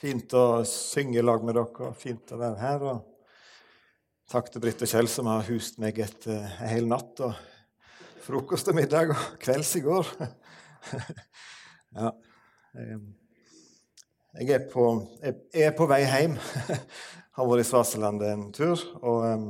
Fint 0.00 0.32
å 0.32 0.62
synge 0.64 1.18
i 1.20 1.22
lag 1.24 1.42
med 1.44 1.58
dere. 1.58 1.90
Fint 2.00 2.30
å 2.32 2.38
være 2.40 2.56
her. 2.56 2.84
Og 2.88 4.30
takk 4.32 4.46
til 4.48 4.62
Britt 4.64 4.80
og 4.80 4.88
Kjell 4.88 5.10
som 5.12 5.28
har 5.28 5.44
hust 5.50 5.76
meg 5.82 5.98
et, 6.00 6.24
eh, 6.24 6.54
en 6.64 6.70
hel 6.72 6.88
natt. 6.88 7.20
Og 7.20 7.34
frokost 8.24 8.70
og 8.72 8.78
middag 8.78 9.12
og 9.12 9.26
kvelds 9.42 9.74
i 9.76 9.82
går. 9.84 10.08
ja. 11.98 12.14
Jeg 14.40 14.48
er 14.56 14.64
på, 14.72 14.86
jeg 15.20 15.66
er 15.66 15.76
på 15.76 15.88
vei 15.90 16.00
hjem. 16.06 16.38
har 17.36 17.50
vært 17.50 17.66
i 17.66 17.68
Svaseland 17.68 18.24
en 18.24 18.48
tur 18.56 18.80
og 19.02 19.20
um, 19.26 19.46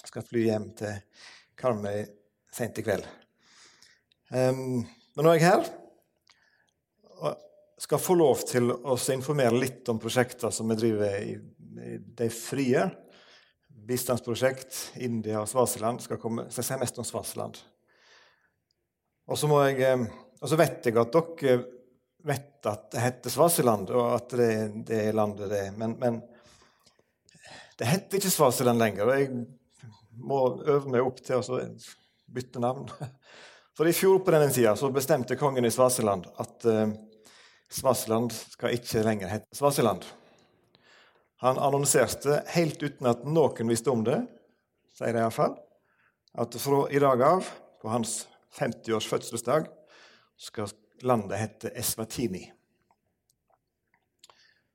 skal 0.00 0.24
fly 0.30 0.46
hjem 0.48 0.66
til 0.80 0.96
Karmøy 1.60 2.06
sent 2.52 2.80
i 2.80 2.88
kveld. 2.88 3.04
Um, 4.32 4.82
men 5.12 5.26
nå 5.26 5.32
er 5.34 5.40
jeg 5.42 5.48
her 5.50 5.81
skal 7.82 7.98
få 7.98 8.14
lov 8.14 8.44
til 8.46 8.70
å 8.70 8.94
informere 9.10 9.58
litt 9.58 9.88
om 9.90 9.98
prosjekter 9.98 10.52
som 10.54 10.70
vi 10.70 10.78
driver 10.78 11.16
i, 11.18 11.34
i 11.82 11.96
De 11.98 12.28
frie. 12.30 12.84
Bistandsprosjekt, 13.82 14.76
India 15.02 15.40
og 15.40 15.48
Svasiland. 15.50 16.04
Skal, 16.04 16.20
komme, 16.22 16.46
skal 16.54 16.68
si 16.68 16.78
mest 16.78 17.00
om 17.02 17.06
Svasiland. 17.06 17.58
Og 19.26 19.38
så, 19.38 19.50
jeg, 19.66 19.82
eh, 19.82 20.06
og 20.38 20.50
så 20.50 20.58
vet 20.60 20.86
jeg 20.86 20.98
at 21.00 21.16
dere 21.16 21.56
vet 22.22 22.70
at 22.70 22.86
det 22.94 23.02
heter 23.02 23.34
Svasiland, 23.34 23.90
og 23.90 24.12
at 24.14 24.34
det, 24.38 24.52
det 24.86 25.02
er 25.08 25.18
landet 25.18 25.50
det 25.50 25.62
er. 25.66 25.74
Men, 25.74 25.98
men, 25.98 26.20
det 27.80 27.88
heter 27.90 28.20
ikke 28.20 28.30
Svasiland 28.30 28.78
lenger. 28.78 29.08
og 29.08 29.18
Jeg 29.18 30.20
må 30.22 30.42
øve 30.62 30.92
meg 30.92 31.02
opp 31.02 31.18
til 31.24 31.42
å 31.42 31.62
bytte 32.30 32.62
navn. 32.62 32.86
For 33.76 33.88
i 33.88 33.96
fjor 33.96 34.20
på 34.22 34.30
denne 34.30 34.52
tida 34.54 34.76
bestemte 34.94 35.34
kongen 35.40 35.66
i 35.66 35.72
Svasiland 35.72 36.28
at 36.38 36.68
Svasiland 37.72 38.32
skal 38.32 38.76
ikke 38.76 39.02
lenger 39.06 39.30
hete 39.32 39.56
Svasseland. 39.56 40.04
Han 41.42 41.58
annonserte, 41.58 42.42
helt 42.54 42.82
uten 42.82 43.08
at 43.10 43.24
noen 43.26 43.72
visste 43.72 43.90
om 43.90 44.04
det, 44.06 44.20
sier 44.94 45.16
de 45.16 45.22
iallfall, 45.24 45.56
at 46.38 46.56
fra 46.60 46.84
i 46.92 47.00
dag 47.02 47.22
av, 47.26 47.48
på 47.82 47.90
hans 47.90 48.26
50-års 48.58 49.08
fødselsdag, 49.10 49.66
skal 50.38 50.70
landet 51.02 51.40
hete 51.40 51.72
Eswatini. 51.78 52.44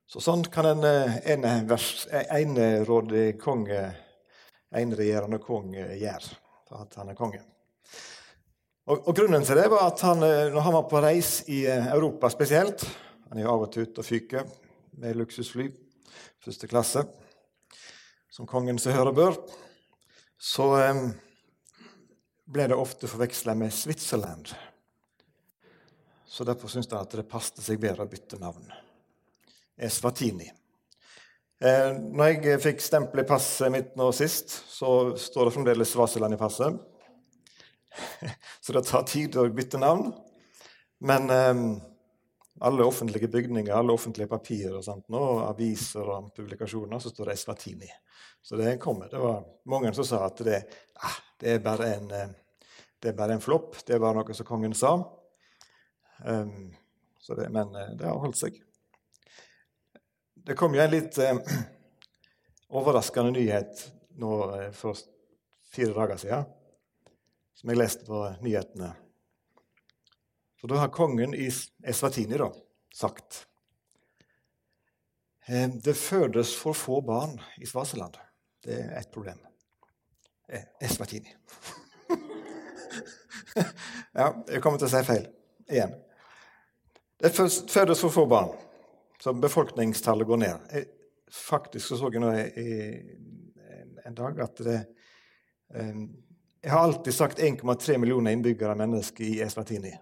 Så 0.08 0.20
sånn 0.24 0.44
kan 0.52 0.66
en 0.68 0.84
eh, 0.88 1.16
enerådig 2.40 3.38
konge, 3.40 3.80
eneregjerende 4.72 5.40
konge 5.44 5.84
gjøre 6.00 6.36
for 6.68 6.84
at 6.84 7.00
han 7.00 7.12
er 7.12 7.18
konge. 7.18 7.42
Og, 8.88 9.02
og, 9.04 9.12
Grunnen 9.12 9.44
til 9.44 9.58
det 9.58 9.66
var 9.68 9.90
at 9.90 10.00
han, 10.06 10.22
eh, 10.24 10.46
når 10.48 10.64
han 10.64 10.74
var 10.78 10.86
på 10.88 11.00
reis 11.04 11.32
i 11.52 11.58
eh, 11.68 11.90
Europa 11.92 12.30
spesielt 12.32 12.86
Han 13.28 13.36
er 13.36 13.44
jo 13.44 13.50
av 13.52 13.64
og 13.66 13.72
til 13.74 13.84
ute 13.84 14.00
og 14.00 14.06
fyker 14.08 14.46
med 14.98 15.18
luksusfly, 15.20 15.66
første 16.42 16.66
klasse, 16.66 17.02
som 18.32 18.48
kongen 18.48 18.80
som 18.80 18.96
hører 18.96 19.14
bør. 19.14 19.36
Så 20.40 20.64
um, 20.72 21.12
ble 22.48 22.66
det 22.72 22.78
ofte 22.80 23.06
forveksla 23.06 23.54
med 23.54 23.70
Switzerland. 23.76 24.48
Så 26.26 26.48
derfor 26.48 26.72
syntes 26.72 26.90
han 26.90 27.04
at 27.04 27.14
det 27.14 27.28
passet 27.30 27.60
seg 27.62 27.78
bedre 27.84 28.08
å 28.08 28.10
bytte 28.10 28.40
navn. 28.40 28.64
Eswatini. 29.76 30.48
Eh, 31.60 31.92
når 31.92 32.32
jeg 32.32 32.64
fikk 32.64 32.82
stempel 32.82 33.22
i 33.22 33.28
passet 33.28 33.70
mitt 33.76 33.92
nå 34.00 34.08
sist, 34.16 34.56
så 34.72 35.12
står 35.20 35.46
det 35.46 35.58
fremdeles 35.60 35.94
Svasiland 35.94 36.34
i 36.34 36.40
passet. 36.40 36.80
Så 38.60 38.74
det 38.76 38.84
tar 38.88 39.06
tid 39.08 39.36
å 39.38 39.46
bytte 39.52 39.80
navn. 39.80 40.10
Men 41.04 41.30
eh, 41.30 41.62
alle 42.60 42.84
offentlige 42.84 43.28
bygninger, 43.28 43.74
alle 43.74 43.92
offentlige 43.92 44.28
papirer 44.28 44.76
og 44.78 44.84
sånt, 44.84 45.06
nå, 45.12 45.22
aviser 45.46 46.08
og 46.10 46.32
publikasjoner, 46.36 46.98
så 46.98 47.12
står 47.12 47.30
det 47.30 47.36
Eswatini. 47.38 47.90
Så 48.42 48.56
det 48.56 48.78
kommer. 48.82 49.08
Det 49.08 49.18
var 49.18 49.44
mange 49.70 49.92
som 49.94 50.06
sa 50.06 50.24
at 50.26 50.42
det, 50.46 50.62
ah, 51.04 51.18
det 51.40 51.54
er 51.54 51.62
bare 51.64 51.92
en, 51.94 52.10
eh, 52.10 52.34
det 52.98 53.12
er 53.12 53.18
bare 53.18 53.38
en 53.38 53.44
flopp. 53.44 53.76
Det 53.86 53.98
var 54.02 54.16
noe 54.16 54.34
som 54.34 54.46
kongen 54.46 54.74
sa. 54.74 54.96
Um, 56.24 56.72
det, 57.28 57.48
men 57.54 57.74
eh, 57.76 57.94
det 57.94 58.08
har 58.08 58.18
holdt 58.18 58.40
seg. 58.40 58.58
Det 60.34 60.56
kom 60.58 60.74
jo 60.74 60.82
en 60.82 60.94
litt 60.94 61.18
eh, 61.22 61.38
overraskende 62.78 63.36
nyhet 63.36 63.84
nå 64.18 64.32
for 64.74 64.98
fire 65.70 65.94
dager 65.94 66.18
siden 66.18 66.48
som 67.58 67.72
jeg 67.72 67.78
leste 67.80 68.06
på 68.06 68.22
nyhetene. 68.44 68.92
For 70.58 70.70
da 70.70 70.82
har 70.82 70.94
kongen 70.94 71.34
i 71.34 71.48
Eswatini 71.86 72.38
sagt 72.94 73.46
eh, 75.46 75.70
det 75.70 75.94
fødes 75.98 76.54
for 76.58 76.72
få 76.78 77.00
barn 77.02 77.38
i 77.58 77.66
Svaseland. 77.66 78.18
Det 78.62 78.78
er 78.78 78.94
et 79.00 79.10
problem. 79.14 79.38
Eh, 80.48 80.66
Eswatini. 80.82 81.34
ja, 84.18 84.32
jeg 84.48 84.62
kommer 84.62 84.78
til 84.78 84.88
å 84.88 84.92
si 84.92 85.02
feil 85.06 85.26
igjen. 85.68 85.94
Det 87.18 87.34
fødes 87.34 88.00
for 88.00 88.14
få 88.14 88.26
barn, 88.30 88.54
så 89.18 89.34
befolkningstallet 89.34 90.26
går 90.26 90.42
ned. 90.44 90.70
Jeg, 90.72 90.86
faktisk 91.34 91.90
så, 91.90 91.98
så 91.98 92.10
jeg 92.14 92.22
nå 92.22 92.30
i, 92.38 92.68
en 94.06 94.16
dag 94.16 94.38
at 94.40 94.62
det 94.64 94.78
um, 95.74 96.06
jeg 96.60 96.70
har 96.70 96.80
alltid 96.80 97.14
sagt 97.14 97.38
1,3 97.38 97.98
millioner 97.98 98.30
innbyggere 98.30 98.74
mennesker 98.74 99.24
i 99.24 99.40
Eswatini. 99.40 99.92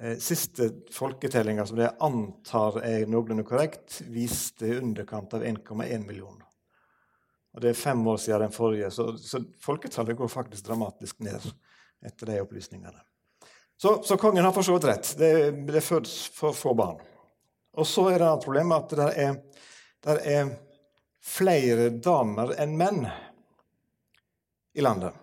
Eh, 0.00 0.16
siste 0.18 0.70
folketellinga, 0.92 1.66
som 1.66 1.78
jeg 1.78 1.92
antar 2.00 2.80
er 2.82 3.06
noenlunde 3.06 3.44
korrekt, 3.46 4.00
viste 4.08 4.78
underkant 4.78 5.34
av 5.36 5.44
1,1 5.44 6.06
millioner. 6.06 6.46
Og 7.54 7.60
Det 7.60 7.70
er 7.70 7.78
fem 7.78 8.06
år 8.06 8.16
siden 8.16 8.40
den 8.40 8.54
forrige, 8.54 8.90
så, 8.90 9.12
så 9.18 9.44
folketallet 9.60 10.16
går 10.16 10.28
faktisk 10.28 10.66
dramatisk 10.66 11.20
ned 11.22 11.44
etter 12.04 12.26
de 12.26 12.40
opplysningene. 12.42 13.04
Så, 13.76 14.00
så 14.02 14.16
kongen 14.16 14.44
har 14.44 14.52
for 14.52 14.66
så 14.66 14.74
vidt 14.74 14.88
rett. 14.88 15.14
Det, 15.18 15.30
det 15.68 15.82
fødes 15.84 16.16
for 16.34 16.56
få 16.56 16.72
barn. 16.74 16.98
Og 17.74 17.86
så 17.86 18.08
er 18.10 18.18
det 18.18 18.30
et 18.30 18.46
problem 18.46 18.72
at 18.74 18.96
det 18.96 19.10
er, 19.22 19.36
det 20.02 20.16
er 20.30 20.54
flere 21.24 21.90
damer 21.90 22.56
enn 22.62 22.74
menn 22.78 23.04
i 24.74 24.82
landet 24.82 25.20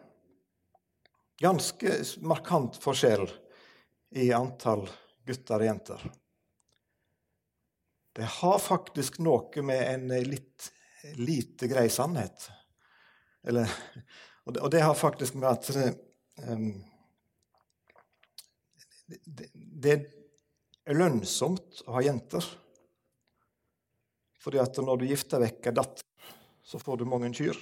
ganske 1.42 1.96
markant 2.22 2.78
forskjell 2.82 3.26
i 4.22 4.30
antall 4.36 4.86
gutter 5.26 5.64
og 5.64 5.68
jenter. 5.68 6.04
Det 8.12 8.28
har 8.42 8.60
faktisk 8.60 9.22
noe 9.24 9.64
med 9.66 9.82
en 9.88 10.14
litt 10.28 10.72
lite 11.18 11.68
grei 11.68 11.90
sannhet 11.90 12.50
Eller, 13.48 13.70
og, 14.46 14.54
det, 14.54 14.62
og, 14.62 14.72
det, 14.72 14.82
har 14.82 14.94
faktisk 14.94 15.34
med 15.40 15.48
at 15.50 15.70
det, 15.74 15.88
um, 16.46 16.76
det, 19.26 19.48
det 19.56 19.96
er 20.86 20.98
lønnsomt 20.98 21.82
å 21.88 21.96
ha 21.96 22.04
jenter. 22.06 22.46
Fordi 24.42 24.62
at 24.62 24.78
når 24.82 25.02
du 25.02 25.08
gifter 25.10 25.42
vekk 25.42 25.72
ei 25.72 25.76
datter, 25.78 26.06
så 26.62 26.78
får 26.82 27.02
du 27.02 27.10
mange 27.10 27.32
kyr. 27.34 27.58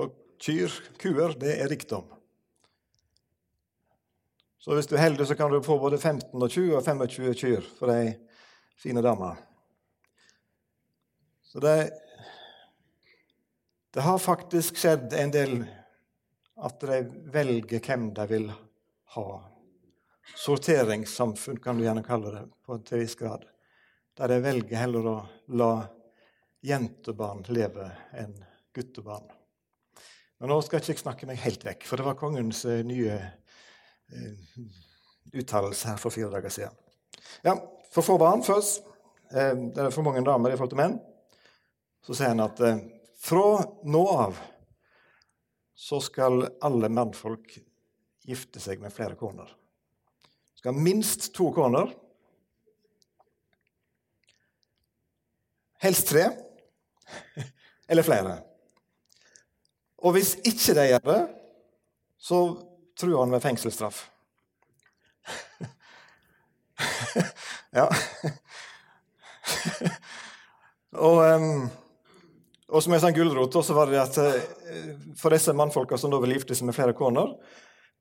Og 0.00 0.21
kyr, 0.42 0.74
kuer, 0.98 1.36
det 1.38 1.54
er 1.62 1.70
rikdom. 1.70 2.08
Så 4.62 4.76
hvis 4.76 4.86
du 4.86 4.94
er 4.96 5.06
heldig, 5.06 5.26
så 5.26 5.34
kan 5.38 5.50
du 5.50 5.62
få 5.62 5.78
både 5.82 5.98
15 5.98 6.38
og 6.38 6.50
20 6.50 6.76
og 6.78 6.84
25 6.86 7.34
kyr 7.38 7.64
for 7.78 7.90
ei 7.94 8.12
fine 8.78 9.02
dame. 9.02 9.32
Så 11.42 11.60
det, 11.60 11.90
det 13.90 14.06
har 14.06 14.22
faktisk 14.22 14.78
skjedd 14.78 15.12
en 15.18 15.34
del 15.34 15.56
at 16.62 16.78
de 16.86 17.00
velger 17.34 17.82
hvem 17.82 18.06
de 18.14 18.28
vil 18.30 18.48
ha. 19.16 19.26
Sorteringssamfunn 20.38 21.58
kan 21.62 21.78
du 21.78 21.84
gjerne 21.88 22.06
kalle 22.06 22.32
det 22.38 22.46
på 22.62 22.78
en 22.78 22.86
viss 23.02 23.18
grad. 23.18 23.44
Der 24.14 24.30
de 24.30 24.40
velger 24.46 24.78
heller 24.84 25.10
å 25.10 25.18
la 25.58 25.72
jentebarn 26.62 27.42
leve 27.50 27.90
enn 28.14 28.36
guttebarn. 28.72 29.41
Men 30.42 30.50
nå 30.50 30.56
skal 30.66 30.80
jeg 30.80 30.96
ikke 30.96 31.04
snakke 31.04 31.26
meg 31.28 31.38
helt 31.38 31.62
vekk, 31.62 31.84
for 31.86 32.00
det 32.00 32.02
var 32.02 32.16
kongens 32.18 32.64
uh, 32.66 32.80
nye 32.82 33.14
uh, 33.14 34.64
uttalelse 35.38 35.92
her 35.92 36.00
for 36.02 36.10
fire 36.10 36.32
dager 36.32 36.50
siden. 36.50 36.74
Ja, 37.46 37.54
For 37.94 38.02
få 38.02 38.16
barn 38.18 38.42
først. 38.42 38.82
Uh, 39.30 39.70
det 39.70 39.84
er 39.84 39.94
for 39.94 40.02
mange 40.02 40.24
damer 40.26 40.50
i 40.50 40.58
forhold 40.58 40.74
til 40.74 40.82
menn. 40.82 40.98
Så 42.02 42.18
sier 42.18 42.34
han 42.34 42.42
at 42.42 42.58
fra 43.22 43.62
nå 43.86 44.02
av 44.10 44.42
så 45.78 46.02
skal 46.02 46.48
alle 46.58 46.90
mannfolk 46.90 47.54
gifte 48.26 48.58
seg 48.58 48.82
med 48.82 48.90
flere 48.90 49.14
koner. 49.14 49.46
Skal 50.58 50.74
minst 50.74 51.30
to 51.38 51.52
koner. 51.54 51.94
Helst 55.86 56.10
tre. 56.10 56.32
Eller 57.90 58.02
flere. 58.02 58.40
Og 60.02 60.16
hvis 60.16 60.34
ikke 60.42 60.74
de 60.76 60.88
gjør 60.90 61.04
det, 61.06 61.20
så 62.22 62.38
truer 62.98 63.22
han 63.22 63.32
med 63.32 63.42
fengselsstraff. 63.42 64.04
ja. 67.78 67.88
Og, 70.92 71.24
og 72.68 72.82
som 72.84 72.92
en 72.92 73.00
sånn 73.00 73.14
gulrot 73.16 73.54
så 73.64 73.72
var 73.72 73.88
det 73.88 73.96
at 73.96 74.12
uh, 74.20 74.34
for 75.16 75.32
disse 75.32 75.54
mannfolka 75.56 75.96
som 75.96 76.12
da 76.12 76.18
ville 76.20 76.36
gifte 76.36 76.52
seg 76.52 76.68
med 76.68 76.76
flere 76.76 76.92
koner, 76.92 77.32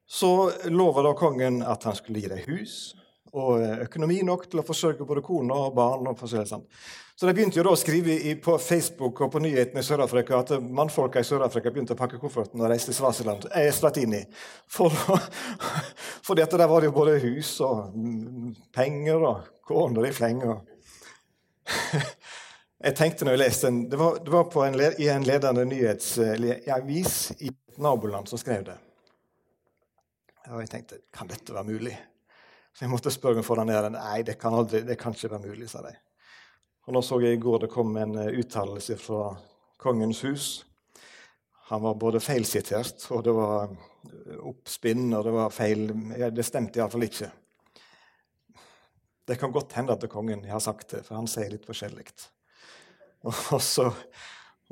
så 0.03 0.51
lova 0.67 0.99
da 1.05 1.13
kongen 1.15 1.61
at 1.63 1.87
han 1.87 1.95
skulle 1.95 2.19
gi 2.19 2.27
dem 2.33 2.43
hus 2.49 2.91
og 3.31 3.61
eh, 3.61 3.83
økonomi 3.85 4.21
nok 4.27 4.47
til 4.51 4.59
å 4.61 4.65
forsørge 4.67 5.07
både 5.07 5.23
kone 5.25 5.55
og 5.55 5.75
barn. 5.75 6.07
og 6.07 6.19
forskjellig 6.19 6.49
sånt. 6.49 6.67
Så 7.15 7.27
de 7.27 7.35
begynte 7.37 7.59
jo 7.59 7.63
da 7.67 7.75
å 7.75 7.79
skrive 7.79 8.15
i, 8.15 8.33
på 8.41 8.57
Facebook 8.57 9.21
og 9.21 9.31
på 9.33 9.41
nyhetene 9.43 9.83
i 9.83 9.85
Sør-Afrika 9.85 10.39
at 10.41 10.55
mannfolka 10.63 11.21
i 11.21 11.27
Sør-Afrika 11.27 11.71
begynte 11.71 11.93
å 11.93 11.99
pakke 11.99 12.19
kofferten 12.19 12.63
og 12.63 12.71
reiste 12.71 12.89
til 12.89 12.97
Svasiland, 12.97 13.45
eh, 13.55 13.69
Slatini. 13.75 14.23
For, 14.71 14.91
dette 16.39 16.57
der 16.57 16.71
var 16.71 16.81
det 16.81 16.89
jo 16.89 16.97
både 16.97 17.19
hus 17.21 17.53
og 17.61 17.93
mm, 17.95 18.55
penger 18.73 19.27
og 19.29 19.51
koner 19.69 20.09
i 20.09 20.13
fleng. 20.15 20.41
Jeg 22.81 22.97
tenkte 22.97 23.27
når 23.27 23.35
jeg 23.35 23.39
leste 23.43 23.69
den, 23.69 23.83
Det 23.91 23.97
var, 23.99 24.15
det 24.25 24.31
var 24.33 24.65
en, 24.65 24.79
i 24.97 25.07
en 25.13 25.25
ledende 25.27 25.65
nyhetsavis 25.69 27.17
i 27.37 27.51
et 27.51 27.77
naboland 27.77 28.25
som 28.31 28.41
skrev 28.41 28.63
det. 28.65 28.77
Og 30.49 30.63
jeg 30.63 30.71
tenkte 30.71 30.97
kan 31.13 31.29
dette 31.29 31.53
være 31.53 31.69
mulig? 31.69 31.93
Så 32.71 32.85
jeg 32.85 32.91
måtte 32.91 33.11
spørre 33.13 33.41
meg 33.41 33.45
for 33.47 33.61
ned. 33.65 33.91
Nei, 33.95 34.21
det 34.27 34.37
kan, 34.39 34.55
aldri, 34.55 34.83
det 34.87 34.97
kan 34.99 35.15
ikke 35.15 35.33
være 35.33 35.49
mulig, 35.49 35.69
sa 35.71 35.83
de. 35.85 35.93
Og 36.87 36.95
nå 36.95 37.01
så 37.05 37.19
jeg 37.21 37.37
i 37.37 37.41
går 37.41 37.65
det 37.65 37.71
kom 37.71 37.93
en 37.99 38.17
eh, 38.23 38.33
uttalelse 38.41 38.97
fra 38.99 39.31
Kongens 39.81 40.23
hus. 40.25 40.47
Han 41.71 41.83
var 41.85 41.95
både 41.95 42.19
feilsitert, 42.19 43.05
og 43.15 43.23
det 43.25 43.35
var 43.35 43.69
eh, 43.69 44.39
oppspinn, 44.49 45.11
og 45.15 45.23
det 45.27 45.35
var 45.35 45.53
feil 45.55 45.87
ja, 46.19 46.31
Det 46.33 46.45
stemte 46.45 46.81
iallfall 46.81 47.05
ikke. 47.07 47.29
Det 49.27 49.37
kan 49.39 49.53
godt 49.53 49.77
hende 49.77 49.95
at 49.95 50.09
kongen 50.11 50.43
har 50.49 50.59
sagt 50.59 50.95
det, 50.95 51.05
for 51.05 51.19
han 51.19 51.29
sier 51.29 51.53
litt 51.53 51.67
forskjellig. 51.67 52.07
Og 53.23 53.61
så, 53.61 53.85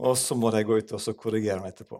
og 0.01 0.15
så 0.17 0.35
må 0.35 0.49
de 0.51 0.63
gå 0.65 0.79
ut 0.79 0.93
og 0.97 1.19
korrigere 1.21 1.61
meg 1.61 1.75
etterpå. 1.75 1.99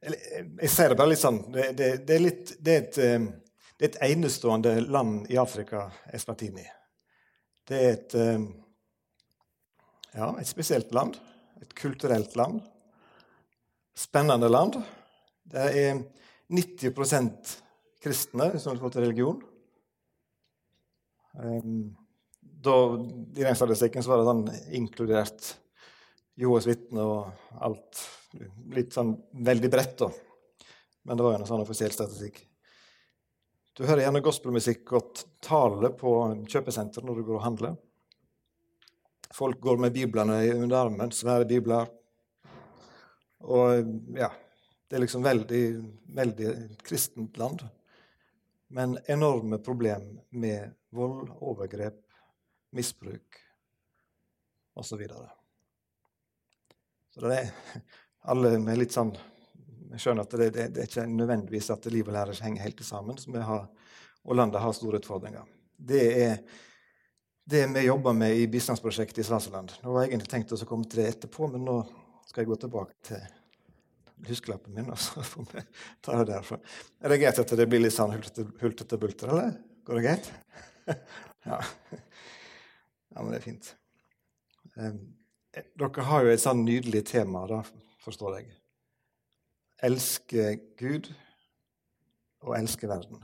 Jeg 0.00 0.70
sier 0.72 0.92
det 0.92 0.96
bare 0.96 1.10
litt 1.12 1.20
sånn 1.20 1.42
Det, 1.52 1.64
det, 1.76 1.88
det, 2.08 2.14
er, 2.14 2.22
litt, 2.24 2.52
det 2.56 2.72
er, 2.72 2.84
et, 2.86 2.98
eh, 3.04 3.16
er, 3.20 3.88
et, 3.90 3.98
enestående 4.08 4.72
land 4.88 5.28
i 5.32 5.36
Afrika, 5.40 5.90
Eswatini. 6.14 6.64
Det 7.68 7.76
er 7.76 7.90
et, 7.98 8.16
eh, 8.16 8.46
ja, 10.16 10.30
et 10.40 10.48
spesielt 10.48 10.94
land. 10.96 11.18
Et 11.60 11.74
kulturelt 11.76 12.36
land. 12.40 12.62
Spennende 13.96 14.48
land. 14.48 14.80
Det 15.50 15.68
er 15.84 16.00
90% 16.48 17.56
kristne 18.00 18.50
som 18.58 18.72
har 18.72 18.80
fått 18.80 18.96
religion. 18.96 19.42
Da, 22.40 22.76
I 23.36 23.44
den 23.44 23.56
statistikken 23.56 24.04
var 24.08 24.20
det 24.20 24.30
sånn 24.30 24.46
inkludert 24.80 25.50
Jehovas 26.40 26.66
vitner 26.68 27.04
og 27.04 27.60
alt. 27.60 28.04
Litt 28.72 28.94
sånn 28.96 29.12
veldig 29.44 29.70
bredt, 29.72 29.98
da. 30.00 30.08
Men 31.04 31.18
det 31.18 31.26
var 31.26 31.34
jo 31.34 31.40
en 31.42 31.48
sånn 31.48 31.64
offisiell 31.64 31.92
statistikk. 31.92 32.42
Du 33.76 33.86
hører 33.86 34.04
gjerne 34.04 34.22
gospelmusikk 34.24 34.92
og 34.98 35.22
tale 35.44 35.92
på 35.96 36.10
kjøpesenter 36.50 37.04
når 37.06 37.20
du 37.20 37.24
går 37.28 37.38
og 37.38 37.46
handler. 37.46 37.78
Folk 39.34 39.60
går 39.62 39.78
med 39.80 39.94
biblene 39.94 40.40
under 40.56 40.76
armen, 40.80 41.12
svære 41.14 41.46
bibler. 41.48 41.88
Og 43.40 44.16
ja 44.18 44.28
Det 44.90 44.98
er 44.98 45.02
liksom 45.04 45.22
veldig, 45.22 45.64
veldig 46.18 46.48
kristent 46.82 47.36
land. 47.38 47.62
Men 48.74 48.98
enorme 49.06 49.60
problem 49.62 50.18
med 50.30 50.74
vold, 50.90 51.30
overgrep, 51.38 52.02
misbruk 52.74 53.38
osv. 54.74 55.06
Så, 57.10 57.26
det 57.26 57.36
er 57.36 57.50
alle 58.30 58.54
med 58.62 58.78
litt 58.78 58.94
sånn 58.94 59.12
Jeg 59.90 60.02
skjønner 60.04 60.26
at 60.26 60.34
det, 60.38 60.50
det, 60.54 60.66
det 60.74 60.82
er 60.84 60.90
ikke 60.90 61.06
nødvendigvis 61.10 61.70
at 61.74 61.88
liv 61.90 62.06
og 62.06 62.14
lære 62.14 62.36
henger 62.44 62.62
helt 62.62 62.82
sammen, 62.86 63.16
har, 63.42 63.64
og 64.22 64.36
landet 64.38 64.62
har 64.62 64.76
store 64.76 65.00
utfordringer. 65.00 65.48
Det 65.74 66.04
er 66.22 66.36
det 67.50 67.64
vi 67.74 67.82
jobber 67.88 68.14
med 68.14 68.36
i 68.38 68.46
bistandsprosjektet 68.46 69.24
i 69.24 69.26
Svaseland. 69.26 69.72
Nå 69.82 69.90
var 69.90 70.04
jeg 70.04 70.12
egentlig 70.12 70.30
tenkt 70.30 70.54
å 70.54 70.68
komme 70.68 70.86
til 70.86 71.02
det 71.02 71.08
etterpå, 71.16 71.48
men 71.50 71.66
nå 71.66 71.80
skal 72.28 72.44
jeg 72.44 72.50
gå 72.52 72.58
tilbake 72.62 72.94
til 73.08 73.24
huskelappen 74.28 74.76
min. 74.76 74.90
og 74.94 75.00
så 75.00 75.24
får 75.26 75.48
vi 75.50 75.64
ta 76.04 76.18
det 76.20 76.28
derfra. 76.30 76.60
Er 77.00 77.14
det 77.14 77.20
greit 77.24 77.42
at 77.42 77.56
det 77.58 77.66
blir 77.70 77.82
litt 77.82 77.96
sånn 77.96 78.14
hultete 78.14 79.00
bulter, 79.00 79.32
eller? 79.34 79.56
Går 79.86 79.98
det 79.98 80.06
greit? 80.06 80.30
ja. 81.50 81.58
ja, 81.58 83.16
men 83.16 83.32
det 83.32 83.40
er 83.40 83.46
fint. 83.48 83.72
Um, 84.76 85.00
dere 85.54 86.06
har 86.06 86.24
jo 86.24 86.32
et 86.32 86.42
sånn 86.42 86.62
nydelig 86.64 87.02
tema, 87.10 87.42
da, 87.50 87.62
forstår 88.04 88.38
jeg. 88.38 88.50
Elske 89.86 90.46
Gud 90.78 91.10
og 92.44 92.54
elske 92.58 92.88
verden. 92.88 93.22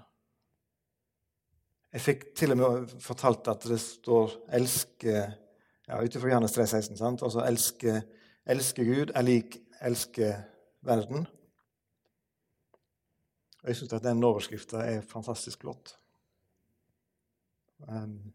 Jeg 1.95 2.05
fikk 2.05 2.25
til 2.37 2.53
og 2.53 2.61
med 2.61 2.95
fortalt 3.01 3.49
at 3.49 3.65
det 3.71 3.79
står 3.81 4.35
'elske' 4.53 5.21
ja, 5.89 6.03
ut 6.03 6.17
ifra 6.17 6.29
Johannes 6.29 6.57
3,16. 6.57 6.97
sant? 6.97 7.23
Altså 7.23 7.45
elske, 7.47 8.03
elske 8.47 8.85
Gud 8.85 9.13
er 9.15 9.23
lik 9.23 9.59
elske 9.81 10.35
verden. 10.83 11.27
Og 13.63 13.69
Jeg 13.69 13.77
syns 13.77 13.93
at 13.93 14.03
den 14.03 14.25
overskrifta 14.25 14.77
er 14.77 15.01
fantastisk 15.01 15.61
flott. 15.61 15.99
Um, 17.89 18.33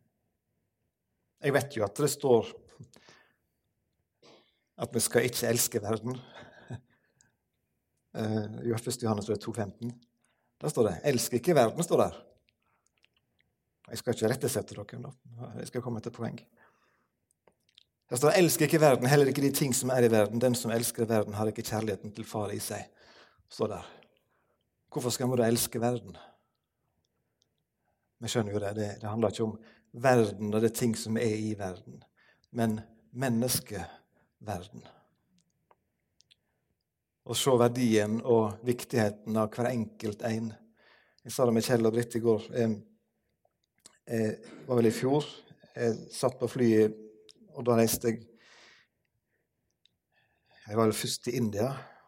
jeg 1.41 1.53
vet 1.53 1.77
jo 1.77 1.83
at 1.83 1.97
det 1.97 2.09
står 2.09 2.51
at 4.81 4.93
vi 4.93 4.99
skal 4.99 5.27
ikke 5.27 5.47
elske 5.47 5.81
verden. 5.81 6.17
Uh, 8.17 8.47
I 8.65 8.73
1. 8.73 9.03
Johannes 9.03 9.29
2,15. 9.29 9.91
Der 10.61 10.69
står 10.69 10.87
det 10.87 10.99
'elsk 11.03 11.33
ikke 11.33 11.53
verden'. 11.53 11.81
står 11.81 11.97
der. 11.97 12.23
Jeg 13.89 13.97
skal 13.97 14.13
ikke 14.13 14.29
rettesette 14.29 14.75
dere. 14.75 15.13
Jeg 15.57 15.67
skal 15.67 15.81
komme 15.81 15.99
til 15.99 16.11
poeng. 16.11 16.39
Der 18.09 18.15
står 18.15 18.29
'elsk 18.29 18.61
ikke 18.61 18.81
verden, 18.81 19.07
heller 19.07 19.25
ikke 19.25 19.41
de 19.41 19.51
ting 19.51 19.75
som 19.75 19.89
er 19.89 20.03
i 20.03 20.07
verden'. 20.07 20.39
'Den 20.39 20.55
som 20.55 20.71
elsker 20.71 21.05
verden, 21.05 21.33
har 21.33 21.47
ikke 21.47 21.61
kjærligheten 21.61 22.15
til 22.15 22.25
far 22.25 22.49
i 22.49 22.59
seg'. 22.59 22.89
står 23.49 23.67
der. 23.67 23.91
Hvorfor 24.91 25.09
skal 25.09 25.31
vi 25.31 25.37
da 25.37 25.47
elske 25.47 25.81
verden? 25.81 26.17
Vi 28.19 28.27
skjønner 28.27 28.53
jo 28.53 28.59
det. 28.59 28.75
det. 28.75 29.01
Det 29.01 29.09
handler 29.09 29.29
ikke 29.29 29.43
om 29.43 29.59
verden 29.93 30.53
og 30.53 30.61
det 30.61 30.73
ting 30.73 30.97
som 30.97 31.17
er 31.17 31.35
i 31.35 31.55
verden, 31.57 32.03
men 32.51 32.79
menneskeverden. 34.41 34.81
Å 37.23 37.35
se 37.37 37.53
verdien 37.57 38.17
og 38.25 38.63
viktigheten 38.65 39.37
av 39.37 39.51
hver 39.53 39.69
enkelt 39.71 40.21
en. 40.25 40.51
Jeg 41.23 41.33
sa 41.33 41.45
det 41.45 41.53
med 41.53 41.63
Kjell 41.63 41.85
og 41.85 41.93
Britt 41.93 42.15
i 42.17 42.23
går. 42.23 42.47
Jeg, 42.55 42.79
jeg 44.09 44.65
var 44.67 44.79
vel 44.79 44.89
i 44.89 44.95
fjor. 44.95 45.27
Jeg 45.75 46.09
satt 46.11 46.39
på 46.39 46.49
flyet, 46.49 46.97
og 47.53 47.65
da 47.65 47.77
reiste 47.79 48.11
jeg 48.11 48.27
Jeg 50.61 50.77
var 50.77 50.85
vel 50.85 50.95
først 50.95 51.25
i 51.27 51.33
India, 51.35 51.65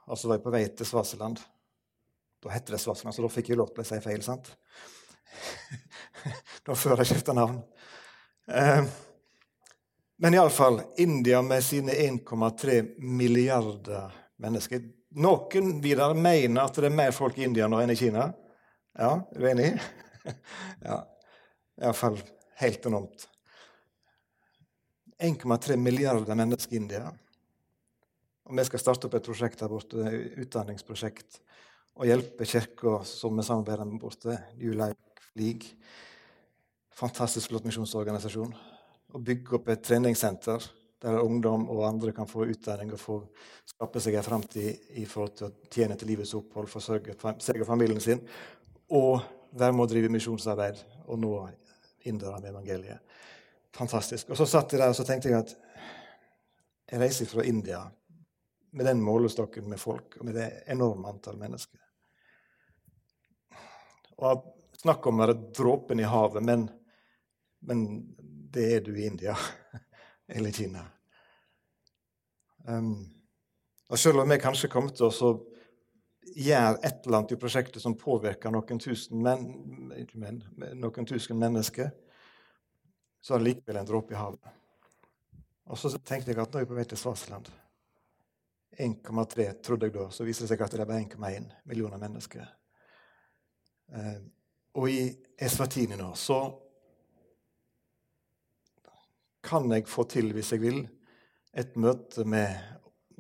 og 0.08 0.16
så 0.16 0.30
var 0.30 0.38
jeg 0.38 0.44
på 0.46 0.52
vei 0.54 0.62
til 0.72 0.88
Svasiland. 0.88 1.40
Da 2.40 2.52
het 2.54 2.70
det 2.70 2.78
Svasiland, 2.80 3.16
så 3.16 3.26
da 3.26 3.32
fikk 3.34 3.50
jeg 3.50 3.58
lov 3.60 3.74
til 3.74 3.84
å 3.84 3.88
si 3.90 3.98
feil. 4.00 4.22
sant? 4.24 4.54
da 6.66 6.76
før 6.78 7.02
jeg 7.02 7.10
skifta 7.10 7.36
navn. 7.36 7.58
Eh, 8.48 8.86
men 10.22 10.36
iallfall 10.38 10.82
India 11.02 11.42
med 11.42 11.64
sine 11.66 11.92
1,3 11.92 12.82
milliarder 12.98 14.14
mennesker. 14.42 14.84
Noen 15.24 15.78
videre 15.82 16.14
mener 16.18 16.64
at 16.64 16.78
det 16.78 16.90
er 16.90 16.96
mer 16.96 17.14
folk 17.16 17.38
i 17.38 17.46
India 17.48 17.68
nå 17.70 17.82
enn 17.82 17.94
i 17.94 17.98
Kina. 17.98 18.28
Ja, 18.98 19.16
er 19.34 19.42
du 19.42 19.50
enig? 19.50 19.70
ja. 20.88 21.00
Iallfall 21.82 22.20
helt 22.62 22.86
enormt. 22.86 23.28
1,3 25.24 25.78
milliarder 25.80 26.36
mennesker 26.36 26.76
i 26.76 26.82
India. 26.82 27.08
Og 28.44 28.58
vi 28.58 28.66
skal 28.68 28.82
starte 28.82 29.08
opp 29.08 29.16
et 29.18 29.26
prosjekt 29.26 29.62
der 29.62 29.72
borte, 29.72 30.04
et 30.04 30.38
utdanningsprosjekt, 30.44 31.40
og 31.96 32.10
hjelpe 32.10 32.48
kirka 32.50 33.00
som 33.08 33.38
vi 33.38 33.46
samarbeider 33.46 33.88
med 33.88 34.02
borte, 34.02 34.36
New 34.60 34.76
Life 34.76 35.32
League. 35.40 35.78
Fantastisk 36.94 37.54
flott 37.54 37.66
misjonsorganisasjon. 37.70 38.52
Å 39.14 39.22
bygge 39.22 39.58
opp 39.58 39.70
et 39.70 39.84
treningssenter 39.86 40.66
der 41.04 41.20
ungdom 41.20 41.66
og 41.70 41.84
andre 41.86 42.14
kan 42.16 42.30
få 42.30 42.48
utdanning 42.50 42.94
og 42.96 43.02
få 43.02 43.18
skape 43.68 44.02
seg 44.02 44.16
en 44.18 44.26
framtid 44.26 44.96
i 45.00 45.04
forhold 45.10 45.36
til 45.38 45.50
å 45.50 45.70
tjene 45.74 45.98
til 46.00 46.10
livets 46.14 46.32
opphold, 46.38 46.72
forsørge 46.72 47.16
seg 47.44 47.60
og 47.60 47.68
familien 47.68 48.00
sin, 48.02 48.24
og 48.96 49.20
være 49.52 49.76
med 49.76 49.84
å 49.84 49.92
drive 49.92 50.12
misjonsarbeid 50.14 50.80
og 51.04 51.20
nå 51.20 51.34
inndøra 52.08 52.40
med 52.40 52.54
evangeliet. 52.54 53.20
Fantastisk. 53.76 54.32
Og 54.32 54.40
så 54.40 54.48
satt 54.48 54.74
jeg 54.74 54.82
der 54.82 54.94
og 54.94 54.98
så 54.98 55.06
tenkte 55.08 55.30
jeg 55.30 55.44
at 55.44 55.54
jeg 56.94 57.02
reiser 57.02 57.30
fra 57.30 57.46
India 57.48 57.84
med 58.74 58.88
den 58.88 59.04
målestokken 59.04 59.68
med 59.70 59.82
folk 59.82 60.18
og 60.20 60.28
med 60.30 60.38
det 60.40 60.50
enorme 60.72 61.12
antall 61.12 61.38
mennesker. 61.42 61.80
Og 64.24 64.50
Snakk 64.84 65.06
om 65.08 65.16
å 65.16 65.24
være 65.24 65.40
dråpen 65.56 66.02
i 66.04 66.08
havet, 66.08 66.44
men, 66.44 66.66
men 67.64 67.84
det 68.54 68.68
er 68.76 68.84
du 68.86 68.94
i 68.96 69.08
India 69.08 69.36
eller 70.36 70.52
Kina. 70.52 70.86
Um, 72.68 73.10
og 73.90 74.00
selv 74.00 74.24
om 74.24 74.30
vi 74.30 74.40
kanskje 74.42 74.70
kommer 74.72 74.94
til 74.96 75.10
å 75.10 75.34
gjøre 76.34 76.80
et 76.80 77.04
eller 77.06 77.20
annet 77.20 77.36
i 77.36 77.40
prosjektet 77.40 77.84
som 77.84 77.98
påvirker 78.00 78.54
noen 78.54 78.80
tusen, 78.82 79.20
men, 79.22 79.44
men, 80.14 80.40
noen 80.80 81.10
tusen 81.10 81.40
mennesker, 81.40 81.92
så 83.24 83.36
er 83.36 83.44
det 83.44 83.50
likevel 83.50 83.82
en 83.82 83.90
dråpe 83.90 84.16
i 84.16 84.20
havet. 84.20 84.48
Og 85.72 85.80
så 85.80 85.92
tenkte 86.00 86.32
jeg 86.32 86.42
at 86.42 86.54
nå 86.54 86.60
er 86.60 86.66
vi 86.66 86.72
på 86.72 86.78
vei 86.78 86.88
til 86.88 87.00
Svasiland. 87.00 87.52
1,3 88.74 89.46
trodde 89.64 89.88
jeg 89.88 89.96
da. 89.96 90.08
Så 90.12 90.26
viser 90.26 90.44
det 90.44 90.54
seg 90.54 90.64
at 90.66 90.74
det 90.74 90.82
er 90.82 90.90
bare 90.90 91.06
1,1 91.06 91.52
millioner 91.70 92.02
mennesker. 92.02 92.48
Eh, 93.94 94.18
og 94.74 94.90
i 94.90 95.06
Eswatini 95.38 96.00
nå 96.00 96.10
så 96.18 96.40
kan 99.44 99.72
jeg 99.72 99.88
få 99.92 100.06
til, 100.10 100.32
hvis 100.36 100.54
jeg 100.56 100.64
vil, 100.64 100.84
et 101.54 101.76
møte 101.78 102.26
med 102.26 102.56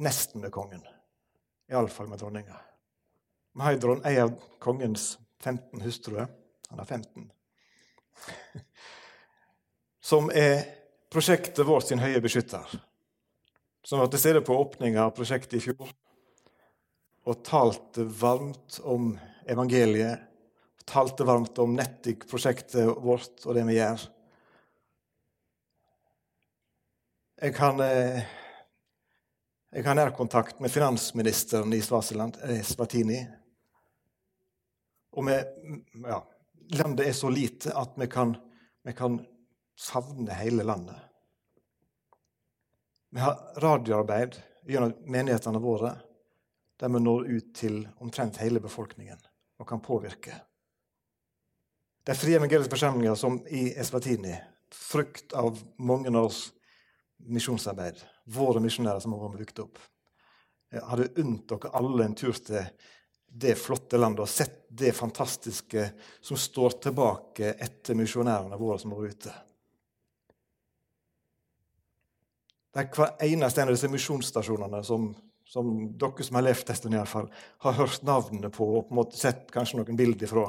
nesten 0.01 0.42
med 0.42 0.53
kongen. 0.53 0.84
Iallfall 1.70 2.10
med 2.10 2.22
dronninga. 2.22 2.56
Har 3.62 3.77
ei 4.08 4.15
av 4.18 4.34
kongens 4.63 5.18
15 5.44 5.82
hustruer. 5.84 6.27
Han 6.70 6.80
har 6.80 6.86
15. 6.86 7.27
Som 10.10 10.32
er 10.34 10.63
prosjektet 11.13 11.68
vårt 11.68 11.88
sin 11.88 12.01
høye 12.01 12.22
beskytter. 12.24 12.65
Som 13.86 14.01
var 14.01 14.10
til 14.10 14.24
stede 14.24 14.42
på 14.42 14.58
åpninga 14.58 15.06
av 15.06 15.13
prosjektet 15.18 15.60
i 15.60 15.63
fjor 15.68 15.92
og 17.24 17.44
talte 17.46 18.03
varmt 18.20 18.80
om 18.84 19.13
evangeliet. 19.48 20.30
Talte 20.84 21.24
varmt 21.24 21.60
om 21.63 21.77
Nettic-prosjektet 21.77 22.89
vårt 23.00 23.46
og 23.46 23.56
det 23.56 23.63
vi 23.70 23.77
gjør. 23.77 24.01
Jeg 27.43 27.55
kan, 27.55 27.79
eh, 27.79 28.23
jeg 29.71 29.83
har 29.83 29.95
nærkontakt 29.95 30.59
med 30.63 30.71
finansministeren 30.71 31.73
i 31.73 31.81
Svasiland, 31.81 32.38
eh, 32.43 32.62
Svatini. 32.63 33.17
Og 35.12 35.25
vi, 35.27 35.33
ja, 36.07 36.21
landet 36.69 37.07
er 37.07 37.12
så 37.12 37.29
lite 37.29 37.73
at 37.75 38.00
vi 38.00 38.07
kan, 38.07 38.31
vi 38.83 38.93
kan 38.93 39.19
savne 39.75 40.39
hele 40.39 40.63
landet. 40.63 40.95
Vi 43.09 43.19
har 43.19 43.59
radioarbeid 43.59 44.39
gjennom 44.63 44.95
menighetene 45.03 45.59
våre, 45.59 45.97
der 46.79 46.95
vi 46.95 47.03
når 47.03 47.27
ut 47.27 47.53
til 47.55 47.83
omtrent 48.00 48.39
hele 48.39 48.63
befolkningen 48.63 49.19
og 49.59 49.67
kan 49.67 49.83
påvirke. 49.83 50.39
De 52.07 52.15
frie 52.15 52.39
evangeliske 52.39 52.71
forsamlinger 52.71 53.15
som 53.19 53.41
i 53.47 53.73
Eswatini, 53.75 54.39
frukt 54.71 55.33
av 55.33 55.59
mange 55.75 56.07
av 56.07 56.31
oss 56.31 56.53
misjonsarbeid, 57.25 58.00
våre 58.25 58.62
misjonærer 58.63 59.03
som 59.03 59.15
har 59.15 59.24
vært 59.25 59.39
brukt 59.39 59.63
opp. 59.65 59.80
Jeg 60.74 60.84
hadde 60.89 61.12
unnt 61.22 61.48
dere 61.51 61.72
alle 61.77 62.06
en 62.08 62.15
tur 62.18 62.34
til 62.34 62.62
det 63.34 63.56
flotte 63.58 63.98
landet 63.98 64.24
og 64.25 64.30
sett 64.30 64.60
det 64.70 64.94
fantastiske 64.94 65.88
som 66.22 66.38
står 66.38 66.77
tilbake 66.88 67.56
etter 67.62 67.98
misjonærene 67.98 68.58
våre 68.62 68.77
som 68.82 68.94
har 68.94 69.03
vært 69.03 69.18
ute. 69.18 69.34
Det 72.74 72.82
er 72.82 72.89
hver 72.98 73.25
eneste 73.27 73.62
en 73.62 73.70
av 73.70 73.75
disse 73.75 73.89
misjonsstasjonene 73.94 74.82
som, 74.86 75.12
som 75.46 75.74
dere 75.98 76.25
som 76.25 76.38
har 76.39 76.46
levd 76.48 76.70
en 76.70 76.77
stund, 76.80 76.98
iallfall, 76.98 77.30
har 77.65 77.77
hørt 77.77 78.06
navnene 78.06 78.50
på 78.53 78.65
og 78.65 78.88
på 78.88 78.96
en 78.96 79.01
måte 79.01 79.20
sett 79.20 79.51
kanskje 79.53 79.82
noen 79.82 80.00
bilder 80.00 80.25
ifra. 80.25 80.48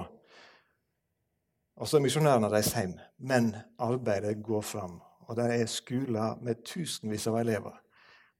Og 1.74 1.90
så 1.90 1.98
er 1.98 2.04
misjonærene 2.04 2.48
reist 2.52 2.76
hjem, 2.78 2.94
men 3.18 3.50
arbeidet 3.82 4.38
går 4.44 4.64
fram 4.64 5.00
og 5.28 5.36
der 5.36 5.54
er 5.56 5.66
skoler 5.70 6.36
med 6.42 6.64
tusenvis 6.66 7.26
av 7.30 7.38
elever. 7.40 7.74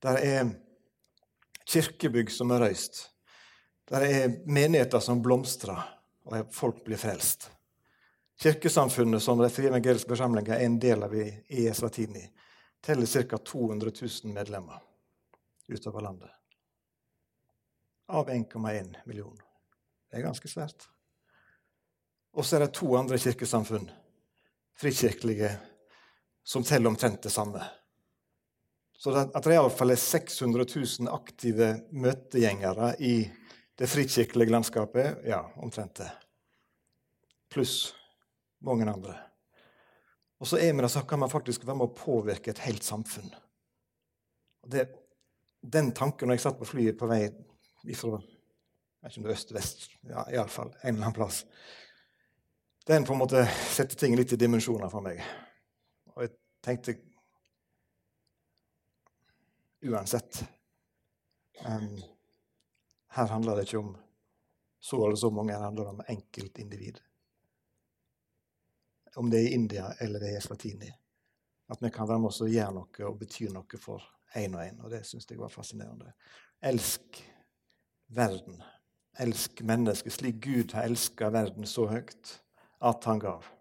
Der 0.03 0.21
er 0.21 0.53
kirkebygg 1.65 2.33
som 2.33 2.53
er 2.53 2.67
røyst. 2.67 3.09
Der 3.89 4.05
er 4.05 4.37
menigheter 4.47 5.01
som 5.01 5.23
blomstrer, 5.23 5.81
og 6.25 6.53
folk 6.53 6.85
blir 6.85 7.01
frelst. 7.01 7.51
Kirkesamfunnet 8.41 9.23
som 9.23 9.39
de 9.39 9.51
frie 9.53 9.71
evangeliske 9.71 10.11
forsamlinger 10.11 10.57
er 10.57 10.65
en 10.67 10.79
del 10.83 11.05
av 11.07 11.13
i, 11.15 11.27
i 11.55 11.67
Eswatini, 11.71 12.25
teller 12.85 13.07
ca. 13.07 13.39
200 13.39 13.93
000 14.25 14.33
medlemmer 14.35 14.81
utover 15.69 16.03
landet. 16.05 16.31
Av 18.09 18.29
1,1 18.29 18.97
million. 19.07 19.37
Det 20.11 20.19
er 20.19 20.27
ganske 20.27 20.49
svært. 20.49 20.89
Og 22.35 22.45
så 22.45 22.57
er 22.57 22.65
det 22.65 22.75
to 22.75 22.91
andre 22.99 23.19
kirkesamfunn, 23.21 23.87
frikirkelige 24.77 25.53
som 26.45 26.65
teller 26.65 26.93
omtrent 26.93 27.23
det 27.23 27.33
samme. 27.33 27.63
Så 28.99 29.13
at 29.17 29.45
det 29.45 29.57
iallfall 29.57 29.93
er 29.93 30.01
600 30.01 30.67
000 30.71 31.11
aktive 31.13 31.71
møtegjengere 31.93 32.95
i 33.05 33.17
det 33.75 33.89
frikirkelige 33.91 34.53
landskapet, 34.55 35.25
ja, 35.29 35.43
omtrent 35.61 35.99
det. 35.99 36.11
Pluss 37.53 37.95
mange 38.65 38.87
andre. 38.89 39.17
Og 40.41 40.49
så 40.49 40.61
er 40.61 40.73
vi 40.73 40.85
det, 40.85 40.91
så 40.93 41.03
kan 41.09 41.21
man 41.21 41.33
faktisk 41.33 41.67
være 41.67 41.79
med 41.81 41.91
å 41.91 41.97
påvirke 41.97 42.53
et 42.53 42.63
helt 42.67 42.85
samfunn. 42.85 43.29
Og 44.65 44.71
det, 44.73 44.87
den 45.61 45.93
tanken 45.97 46.29
når 46.29 46.39
jeg 46.39 46.47
satt 46.47 46.61
på 46.61 46.69
flyet 46.69 46.99
på 47.01 47.09
vei 47.11 47.27
ifra 47.91 48.21
jeg 49.05 49.11
vet 49.11 49.13
ikke 49.13 49.21
om 49.21 49.25
det 49.27 49.33
er 49.33 49.37
øst 49.37 49.51
vest, 49.53 49.83
ja, 50.09 50.23
iallfall 50.33 50.71
en 50.71 50.95
eller 50.95 51.03
annen 51.03 51.17
plass, 51.17 51.43
den 52.89 53.05
på 53.05 53.13
en 53.13 53.21
måte 53.21 53.43
setter 53.75 53.99
ting 54.01 54.15
litt 54.17 54.33
i 54.33 54.39
dimensjoner 54.41 54.89
for 54.89 55.05
meg. 55.05 55.21
Tenkte 56.65 56.97
Uansett 59.85 60.45
um, 61.67 62.03
Her 63.09 63.27
handler 63.27 63.57
det 63.57 63.67
ikke 63.69 63.79
om 63.83 63.97
så 64.81 65.07
eller 65.07 65.17
så 65.17 65.31
mange, 65.31 65.53
her 65.53 65.61
handler 65.61 65.85
det 65.85 65.91
om 65.91 66.01
enkeltindivid. 66.09 67.01
Om 69.17 69.31
det 69.31 69.39
er 69.41 69.49
i 69.49 69.55
India 69.55 69.87
eller 70.01 70.21
det 70.21 70.33
er 70.33 70.39
i 70.39 70.45
Slatini. 70.45 70.91
At 71.69 71.81
vi 71.81 71.91
kan 71.91 72.09
være 72.09 72.21
med 72.21 72.29
oss 72.29 72.43
og 72.45 72.53
gjøre 72.53 72.75
noe 72.77 73.07
og 73.09 73.19
bety 73.21 73.49
noe 73.53 73.81
for 73.81 74.05
én 74.37 74.57
og 74.57 74.65
én. 74.65 74.81
Og 74.85 74.93
det 74.93 75.05
syns 75.09 75.29
jeg 75.31 75.41
var 75.41 75.53
fascinerende. 75.53 76.13
Elsk 76.61 77.21
verden. 78.13 78.61
Elsk 79.21 79.63
mennesket 79.65 80.13
slik 80.13 80.41
Gud 80.45 80.77
har 80.77 80.89
elska 80.89 81.31
verden 81.33 81.69
så 81.69 81.87
høyt 81.89 82.39
at 82.85 83.09
han 83.09 83.23
gav. 83.23 83.54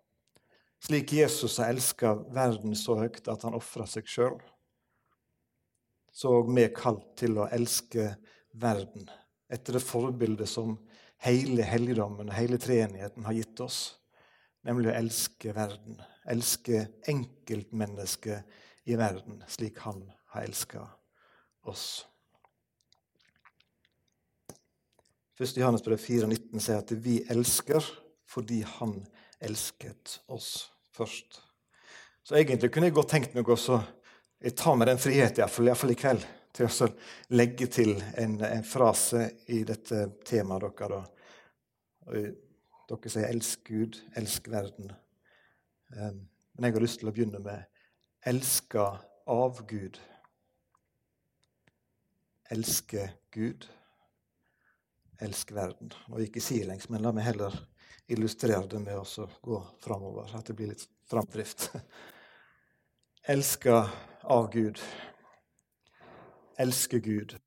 Slik 0.87 1.13
Jesus 1.13 1.57
har 1.57 1.69
elska 1.71 2.09
verden 2.35 2.73
så 2.75 2.97
høyt 2.99 3.27
at 3.31 3.45
han 3.47 3.55
ofra 3.55 3.85
seg 3.87 4.07
sjøl, 4.09 4.35
så 6.11 6.33
er 6.41 6.49
vi 6.49 6.65
kalt 6.75 7.05
til 7.21 7.37
å 7.39 7.45
elske 7.55 8.09
verden 8.59 9.07
etter 9.47 9.77
det 9.77 9.83
forbildet 9.85 10.49
som 10.51 10.73
hele 11.23 11.63
helligdommen 11.63 12.27
og 12.27 12.35
hele 12.35 12.59
treenigheten 12.59 13.23
har 13.23 13.37
gitt 13.37 13.63
oss, 13.63 13.77
nemlig 14.67 14.91
å 14.91 14.97
elske 14.97 15.55
verden. 15.55 16.01
Elske 16.27 16.83
enkeltmennesket 17.07 18.43
i 18.83 18.99
verden 18.99 19.39
slik 19.47 19.79
han 19.85 20.03
har 20.35 20.49
elska 20.49 20.83
oss. 21.63 22.03
1. 25.39 25.55
Johannes 25.63 25.87
brev 25.87 25.95
4,19 25.95 26.59
sier 26.59 26.83
at 26.83 26.91
vi 27.07 27.21
elsker 27.31 27.87
fordi 28.27 28.65
han 28.81 28.99
elsket 29.39 30.19
oss 30.27 30.72
først. 30.93 31.41
Så 32.23 32.35
egentlig 32.35 32.71
kunne 32.71 32.87
jeg 32.87 32.95
godt 32.95 33.11
tenkt 33.13 33.35
meg 33.35 33.49
å 33.49 33.57
ta 34.55 34.75
med 34.75 34.87
den 34.87 35.01
friheten, 35.01 35.43
iallfall 35.43 35.91
i 35.91 35.99
kveld, 35.99 36.25
til 36.53 36.69
å 36.69 36.87
legge 37.33 37.67
til 37.73 37.95
en, 38.19 38.37
en, 38.45 38.63
frase 38.63 39.25
i 39.51 39.63
dette 39.67 40.05
temaet 40.27 40.67
deres. 40.79 41.09
Dere 42.89 43.09
sier 43.09 43.27
'elsk 43.27 43.63
Gud, 43.67 43.99
elsk 44.15 44.49
verden'. 44.51 44.91
Ehm, 45.95 46.27
men 46.53 46.67
jeg 46.67 46.73
har 46.73 46.83
lyst 46.83 46.99
til 46.99 47.09
å 47.09 47.13
begynne 47.15 47.39
med 47.39 47.63
'elska 48.25 48.85
av 49.27 49.63
Gud'. 49.67 49.99
Elske 52.51 53.09
Gud, 53.31 53.69
elsk 55.19 55.51
verden. 55.55 55.93
Nå 56.07 56.19
gikk 56.19 56.35
jeg 56.35 56.43
sidelengs, 56.43 56.89
men 56.89 57.01
la 57.01 57.11
meg 57.11 57.23
heller 57.23 57.55
illustrere 58.07 58.67
det 58.67 58.79
med 58.83 58.99
å 58.99 59.27
gå 59.41 59.59
framover, 59.83 60.31
at 60.35 60.49
det 60.49 60.55
blir 60.57 60.73
litt 60.73 60.85
framdrift. 61.09 61.69
Elska 63.33 63.89
av 64.23 64.49
Gud. 64.51 64.81
Elske 66.59 66.99
Gud 66.99 67.37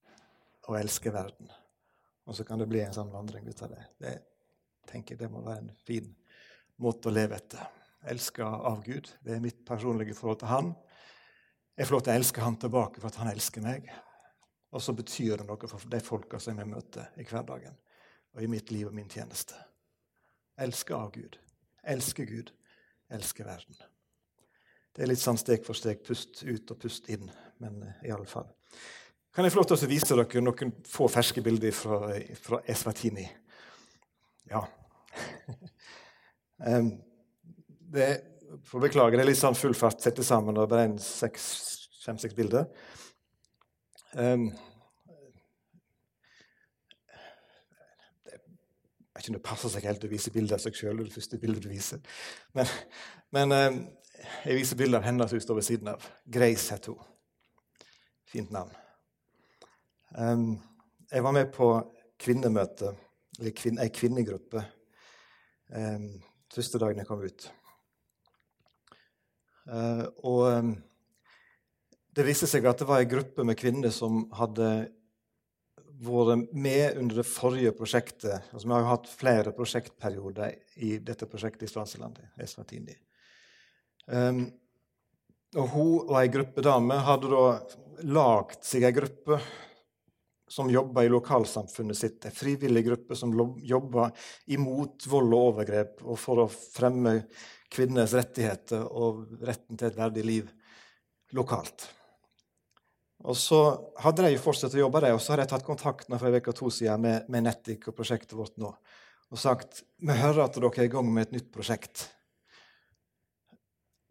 og 0.66 0.78
elske 0.78 1.12
verden. 1.14 1.50
Og 2.26 2.36
så 2.36 2.44
kan 2.44 2.58
det 2.58 2.68
bli 2.70 2.80
en 2.82 2.94
sånn 2.94 3.12
vandring 3.12 3.46
ut 3.46 3.62
av 3.62 3.74
det. 3.74 3.84
Det 4.02 4.14
tenker 4.90 5.14
jeg 5.14 5.24
det 5.24 5.32
må 5.32 5.44
være 5.44 5.66
en 5.66 5.76
fin 5.86 6.08
måte 6.82 7.10
å 7.10 7.14
leve 7.14 7.38
etter. 7.38 7.62
Elska 8.06 8.46
av 8.46 8.82
Gud. 8.86 9.10
Det 9.22 9.36
er 9.36 9.44
mitt 9.44 9.62
personlige 9.66 10.16
forhold 10.16 10.40
til 10.42 10.50
Han. 10.50 10.74
Jeg 11.76 11.86
får 11.86 11.96
lov 11.96 12.04
til 12.06 12.14
å 12.14 12.18
elske 12.20 12.44
Han 12.44 12.58
tilbake 12.60 13.02
for 13.02 13.10
at 13.10 13.20
Han 13.20 13.30
elsker 13.30 13.64
meg. 13.64 13.88
Og 14.74 14.82
så 14.82 14.92
betyr 14.96 15.40
det 15.40 15.46
noe 15.48 15.70
for 15.70 15.92
de 15.92 16.00
folka 16.04 16.40
som 16.42 16.58
jeg 16.58 16.68
møter 16.68 17.12
i 17.20 17.26
hverdagen 17.26 17.76
og 18.36 18.42
i 18.44 18.50
mitt 18.50 18.70
liv 18.74 18.90
og 18.90 18.94
min 18.96 19.08
tjeneste. 19.08 19.56
Elske 20.56 20.94
av 20.94 21.10
Gud. 21.12 21.38
Elske 21.84 22.24
Gud. 22.24 22.52
Elske 23.12 23.44
verden. 23.44 23.76
Det 24.96 25.04
er 25.04 25.10
litt 25.10 25.20
sånn 25.20 25.38
steg 25.38 25.64
for 25.66 25.76
steg. 25.76 26.00
Pust 26.06 26.42
ut 26.42 26.70
og 26.72 26.78
pust 26.80 27.10
inn. 27.12 27.28
Men 27.60 27.82
uh, 27.84 28.04
i 28.04 28.12
alle 28.14 28.28
fall. 28.30 28.48
Kan 29.36 29.44
jeg 29.44 29.52
få 29.52 29.60
lov 29.60 29.68
til 29.68 29.76
å 29.76 29.90
vise 29.90 30.16
dere 30.16 30.40
noen 30.40 30.72
få 30.88 31.10
ferske 31.12 31.42
bilder 31.44 31.74
fra, 31.76 31.98
fra 32.40 32.62
Eswatini? 32.72 33.26
Ja. 34.48 34.62
det, 37.96 38.06
får 38.64 38.84
beklage, 38.86 39.18
det 39.18 39.26
er 39.26 39.28
litt 39.28 39.40
sånn 39.40 39.58
full 39.58 39.76
fart 39.76 40.00
sette 40.00 40.24
sammen 40.24 40.56
og 40.56 40.70
bare 40.72 40.88
fem-seks 40.96 42.36
bilder. 42.38 42.64
Um, 44.16 44.48
Jeg 49.15 49.15
vet 49.15 49.15
ikke 49.26 49.36
det 49.36 49.46
passer 49.46 49.72
seg 49.72 49.86
helt 49.88 50.04
å 50.06 50.10
vise 50.10 50.32
bilder 50.34 50.56
av 50.56 50.62
seg 50.62 50.76
sjøl. 50.78 51.02
Det 51.02 51.14
første 51.14 51.40
bildet 51.42 51.66
du 51.66 51.70
viser. 51.72 52.02
Men, 52.54 52.70
men 53.34 53.54
um, 53.56 53.80
jeg 54.46 54.60
viser 54.60 54.78
bilde 54.78 55.00
av 55.00 55.06
henne 55.06 55.26
som 55.28 55.42
står 55.42 55.58
ved 55.58 55.66
siden 55.66 55.90
av. 55.92 56.06
Grace 56.24 56.70
heter 56.72 56.94
hun. 56.94 57.12
Fint 58.30 58.54
navn. 58.54 58.72
Jeg 60.16 61.22
var 61.22 61.34
med 61.34 61.50
på 61.54 61.68
kvinnemøte, 62.22 62.94
eller 63.38 63.52
kvin, 63.54 63.78
ei 63.82 63.90
kvinnegruppe, 63.92 64.62
første 66.54 66.80
dagen 66.80 67.02
jeg 67.02 67.08
kom 67.08 67.24
ut. 67.26 67.48
Uh, 69.66 70.06
og 70.24 70.72
det 72.16 72.24
viste 72.24 72.48
seg 72.48 72.64
at 72.70 72.80
det 72.80 72.88
var 72.88 73.02
ei 73.02 73.10
gruppe 73.10 73.44
med 73.44 73.58
kvinner 73.60 73.92
som 73.92 74.24
hadde 74.38 74.70
vært 76.02 76.52
med 76.52 76.98
under 77.00 77.20
det 77.20 77.26
forrige 77.28 77.72
prosjektet. 77.76 78.50
Altså, 78.52 78.66
vi 78.66 78.74
har 78.74 78.84
jo 78.84 78.92
hatt 78.92 79.10
flere 79.10 79.54
prosjektperioder 79.56 80.56
i 80.84 80.96
dette 81.04 81.28
prosjektet 81.30 81.68
i 81.68 81.72
Svaselandet. 81.72 82.32
Eswatini. 82.42 82.96
Um, 84.06 84.44
og 85.56 85.68
hun 85.72 85.94
og 86.04 86.16
ei 86.20 86.28
gruppe 86.30 86.62
damer 86.64 87.04
hadde 87.06 87.30
da 87.32 87.46
lagd 88.06 88.60
seg 88.66 88.84
ei 88.84 88.94
gruppe 88.94 89.38
som 90.48 90.70
jobba 90.70 91.02
i 91.02 91.10
lokalsamfunnet 91.10 91.98
sitt, 91.98 92.24
en 92.24 92.34
frivillig 92.34 92.84
gruppe 92.86 93.16
som 93.18 93.32
jobba 93.66 94.10
imot 94.54 95.08
vold 95.10 95.34
og 95.34 95.46
overgrep 95.50 96.04
og 96.04 96.20
for 96.22 96.44
å 96.44 96.46
fremme 96.50 97.16
kvinners 97.72 98.14
rettigheter 98.14 98.84
og 98.86 99.24
retten 99.42 99.78
til 99.78 99.88
et 99.88 99.98
verdig 99.98 100.26
liv 100.26 100.52
lokalt. 101.34 101.88
Og 103.26 103.36
Så 103.36 103.58
hadde 103.98 104.28
de 104.28 104.38
fortsatt 104.38 104.74
å 104.74 104.84
jobbe, 104.84 105.02
og 105.12 105.20
så 105.20 105.34
har 105.34 105.42
jeg 105.42 105.50
tatt 105.50 105.66
kontakt 105.66 106.06
for 106.06 106.28
en 106.28 106.38
uke 106.38 106.54
to 106.54 106.70
siden 106.70 107.02
med, 107.02 107.28
med 107.28 107.42
Netic 107.48 107.88
og 107.88 107.96
prosjektet 107.96 108.38
vårt 108.38 108.54
nå 108.62 108.70
og 109.32 109.40
sagt 109.40 109.82
vi 110.02 110.14
hører 110.14 110.44
at 110.44 110.54
dere 110.56 110.70
er 110.76 110.86
i 110.86 110.92
gang 110.92 111.08
med 111.10 111.28
et 111.28 111.40
nytt 111.40 111.50
prosjekt 111.54 112.10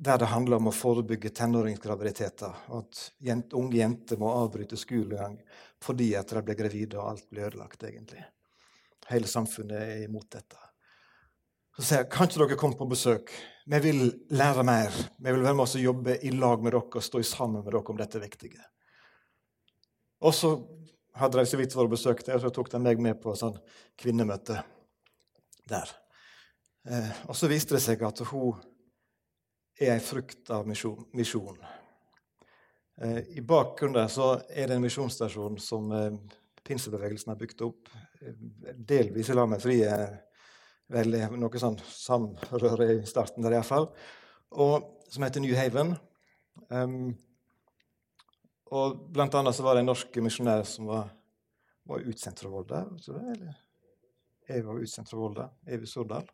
der 0.05 0.19
det 0.19 0.27
handler 0.27 0.59
om 0.59 0.67
å 0.67 0.75
forebygge 0.75 1.29
tenåringsgraviditeter. 1.37 2.65
Og 2.67 2.81
at 2.81 3.03
jent, 3.23 3.53
unge 3.55 3.77
jenter 3.77 4.19
må 4.19 4.27
avbryte 4.41 4.75
skolegang 4.75 5.37
fordi 5.85 6.09
at 6.19 6.33
de 6.35 6.41
blir 6.43 6.57
gravide 6.59 6.99
og 6.99 7.13
alt 7.13 7.29
blir 7.31 7.47
ødelagt. 7.47 7.85
egentlig. 7.87 8.19
Hele 9.07 9.29
samfunnet 9.31 9.77
er 9.79 10.03
imot 10.03 10.27
dette. 10.35 10.59
Så 11.77 11.85
sier 11.87 12.03
jeg 12.03 12.09
kan 12.11 12.27
ikke 12.27 12.41
dere 12.41 12.59
komme 12.59 12.75
på 12.75 12.89
besøk. 12.91 13.31
Vi 13.65 13.79
vil 13.87 14.03
lære 14.35 14.67
mer. 14.67 14.91
Vi 14.91 15.31
vil 15.31 15.47
være 15.47 15.55
med 15.55 15.63
oss 15.63 15.79
og 15.79 15.87
jobbe 15.87 16.19
i 16.27 16.35
lag 16.35 16.59
med 16.59 16.75
dere 16.75 16.83
og 16.83 17.07
stå 17.07 17.23
sammen 17.23 17.63
med 17.63 17.71
dere 17.71 17.95
om 17.95 18.03
dette 18.03 18.19
viktige. 18.19 18.67
Og 20.23 20.33
så 20.35 20.53
hadde 21.19 21.39
de 21.39 21.49
så 21.49 21.59
vidt 21.59 21.75
vært 21.75 21.93
besøkt 21.95 22.29
og 22.31 22.43
så 22.43 22.51
tok 22.53 22.71
de 22.71 22.81
meg 22.83 23.01
med 23.03 23.19
på 23.23 23.35
sånn 23.39 23.57
kvinnemøte 23.99 24.61
der. 25.69 25.91
Eh, 26.85 27.11
og 27.29 27.35
så 27.35 27.49
viste 27.51 27.75
det 27.75 27.83
seg 27.83 28.03
at 28.05 28.21
hun 28.29 28.59
er 29.79 29.95
en 29.95 30.03
frukt 30.03 30.51
av 30.53 30.67
misjon. 30.67 31.57
Eh, 33.01 33.19
I 33.39 33.41
bakgrunnen 33.41 34.09
så 34.11 34.35
er 34.47 34.69
det 34.69 34.77
en 34.77 34.85
misjonsstasjon 34.85 35.57
som 35.59 35.91
eh, 35.91 36.13
pinsebevegelsen 36.65 37.33
har 37.33 37.39
bygd 37.39 37.65
opp. 37.67 37.91
Eh, 38.21 38.37
delvis 38.75 39.29
i 39.29 39.35
lag 39.35 39.49
med 39.51 39.63
Frie. 39.63 39.91
Vel, 40.95 41.17
noe 41.33 41.59
sånn 41.59 41.79
samrøre 41.89 42.91
i 42.93 42.97
starten 43.09 43.43
der 43.43 43.57
iallfall. 43.57 43.89
Som 45.09 45.25
heter 45.25 45.41
New 45.41 45.55
Haven. 45.57 45.95
Um, 46.69 47.15
og 48.75 49.05
blant 49.13 49.35
annet 49.39 49.55
så 49.55 49.65
var 49.65 49.77
det 49.77 49.85
en 49.85 49.91
norsk 49.91 50.17
misjonær 50.23 50.65
som 50.69 50.89
var, 50.89 51.09
var 51.87 52.07
utsendt 52.09 52.41
fra 52.43 52.51
Volda. 52.51 52.81
Eller? 53.33 53.61
Jeg 54.47 54.65
var 54.65 54.81
utsendt 54.81 55.11
fra 55.11 55.19
Volda. 55.19 55.47
Evy 55.67 55.89
Sordal. 55.89 56.27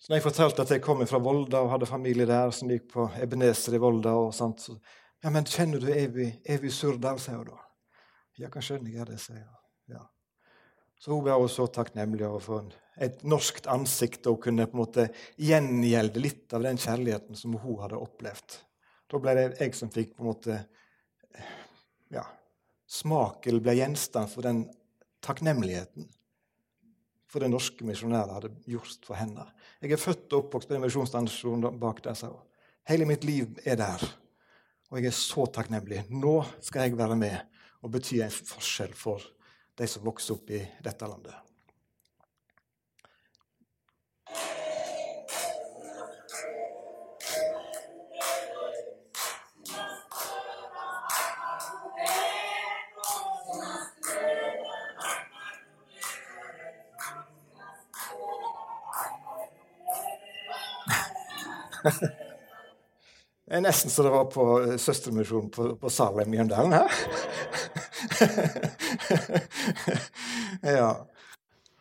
Så 0.00 0.10
når 0.10 0.16
jeg 0.16 0.24
fortalte 0.24 0.64
at 0.64 0.70
jeg 0.72 0.82
kom 0.84 1.02
fra 1.06 1.20
Volda 1.20 1.60
og 1.60 1.74
hadde 1.74 1.88
familie 1.88 2.24
der, 2.28 2.52
som 2.56 2.70
gikk 2.72 2.86
på 2.94 3.04
Ebenezer 3.20 3.76
i 3.76 3.82
Volda 3.82 4.16
og 4.16 4.34
sånt, 4.34 4.64
så 4.64 4.78
Ja, 5.20 5.28
men 5.28 5.44
kjenner 5.44 5.82
du 5.82 5.90
Evy, 5.92 6.30
Evy 6.48 6.70
Surdal, 6.72 7.18
sier 7.20 7.42
hun 7.42 7.50
da. 7.50 7.58
Ja, 8.40 8.48
kan 8.48 8.64
skjønne 8.64 8.88
jeg 8.88 9.04
det, 9.10 9.18
sier 9.20 9.42
hun. 9.42 9.58
Ja. 9.92 10.06
Så 10.96 11.12
hun 11.12 11.26
var 11.26 11.44
så 11.52 11.66
takknemlig 11.68 12.24
over 12.24 12.38
å 12.38 12.46
få 12.46 12.60
et 13.00 13.20
norskt 13.28 13.68
ansikt 13.68 14.24
og 14.32 14.40
kunne 14.46 14.64
på 14.64 14.78
en 14.78 14.80
måte 14.80 15.06
gjengjelde 15.36 16.22
litt 16.24 16.56
av 16.56 16.64
den 16.64 16.80
kjærligheten 16.80 17.36
som 17.36 17.58
hun 17.60 17.78
hadde 17.82 18.00
opplevd. 18.00 18.56
Da 19.12 19.20
ble 19.20 19.36
det 19.36 19.46
jeg 19.58 19.76
som 19.76 19.92
fikk 19.92 20.14
på 20.16 20.24
en 20.24 20.30
måte 20.30 20.58
ja, 22.10 22.24
smak, 22.90 23.46
eller 23.46 23.62
ble 23.64 23.76
gjenstand 23.78 24.30
for 24.32 24.46
den 24.46 24.64
takknemligheten 25.24 26.08
for 27.30 27.42
det 27.42 27.50
norske 27.52 27.86
misjonærer 27.86 28.32
hadde 28.34 28.50
gjort 28.68 29.04
for 29.06 29.18
henne. 29.18 29.44
Jeg 29.80 29.94
er 29.94 30.02
født 30.02 30.32
og 30.32 30.44
oppvokst 30.44 30.68
på 30.68 30.74
den 30.74 30.82
misjonsstasjonen 30.84 31.78
bak 31.78 32.02
der, 32.02 32.14
Så. 32.14 32.32
Hele 32.88 33.06
mitt 33.06 33.24
liv 33.24 33.46
er 33.64 33.76
der, 33.76 34.02
og 34.90 34.98
jeg 34.98 35.06
er 35.06 35.14
så 35.14 35.46
takknemlig. 35.46 36.04
Nå 36.10 36.42
skal 36.60 36.88
jeg 36.88 36.98
være 36.98 37.16
med 37.16 37.38
og 37.82 37.92
bety 37.92 38.18
en 38.20 38.30
forskjell 38.30 38.94
for 38.94 39.22
de 39.78 39.86
som 39.86 40.04
vokser 40.04 40.34
opp 40.34 40.50
i 40.50 40.64
dette 40.82 41.06
landet. 41.06 41.36
Det 63.50 63.56
er 63.58 63.64
nesten 63.64 63.90
så 63.90 64.04
det 64.06 64.12
var 64.14 64.28
på 64.30 64.44
eh, 64.62 64.76
Søstermisjonen 64.78 65.48
på, 65.50 65.64
på 65.80 65.90
Salem 65.90 66.28
i 66.28 66.36
Mjøndalen 66.36 66.76
her. 66.76 66.92
ja. 70.78 70.92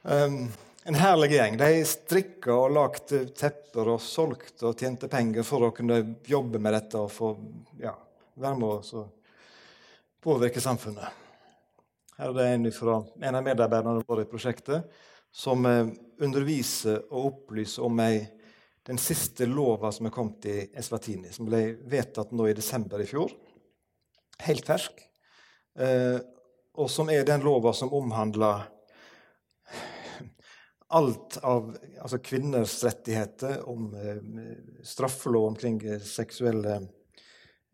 Um, 0.01 0.47
en 0.89 0.97
herlig 0.97 1.29
gjeng. 1.35 1.59
De 1.61 1.83
strikka 1.85 2.55
og 2.55 2.73
lagde 2.73 3.19
tepper 3.37 3.91
og 3.93 4.01
solgte 4.01 4.71
og 4.71 4.81
tjente 4.81 5.11
penger 5.11 5.45
for 5.45 5.67
å 5.67 5.73
kunne 5.75 5.99
jobbe 6.25 6.57
med 6.57 6.73
dette 6.73 7.03
og 7.03 7.13
få 7.13 7.35
ja, 7.83 7.93
være 8.33 8.57
med 8.57 8.89
og 8.97 9.11
påvirke 10.25 10.63
samfunnet. 10.63 11.05
Her 12.17 12.33
er 12.33 12.35
det 12.39 12.49
en, 12.55 12.67
fra, 12.73 12.97
en 13.29 13.37
av 13.37 13.45
medarbeiderne 13.45 14.01
våre 14.09 14.25
i 14.25 14.31
prosjektet 14.31 14.89
som 15.29 15.69
eh, 15.69 15.93
underviser 16.25 17.03
og 17.11 17.29
opplyser 17.35 17.85
om 17.85 18.01
ei 18.01 18.23
den 18.87 18.97
siste 19.01 19.45
lova 19.49 19.91
som 19.91 20.07
er 20.07 20.13
kommet 20.13 20.45
i 20.49 20.57
Eswatini, 20.77 21.31
som 21.33 21.47
ble 21.49 21.77
vedtatt 21.89 22.31
nå 22.31 22.47
i 22.49 22.57
desember 22.57 23.01
i 23.01 23.07
fjor. 23.09 23.33
Helt 24.45 24.67
fersk. 24.67 25.01
Eh, 25.79 26.17
og 26.79 26.89
som 26.91 27.09
er 27.11 27.25
den 27.27 27.43
lova 27.43 27.73
som 27.75 27.91
omhandler 27.93 28.67
alt 30.89 31.37
av 31.45 31.69
altså 32.01 32.17
kvinners 32.23 32.79
rettigheter, 32.83 33.61
om 33.69 33.91
eh, 33.93 34.23
straffelov 34.87 35.51
omkring 35.51 35.81
seksuelle 36.01 36.79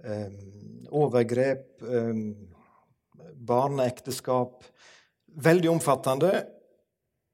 eh, 0.03 0.33
overgrep, 0.91 1.81
eh, 1.85 2.13
barneekteskap 3.35 4.63
Veldig 5.35 5.67
omfattende 5.67 6.29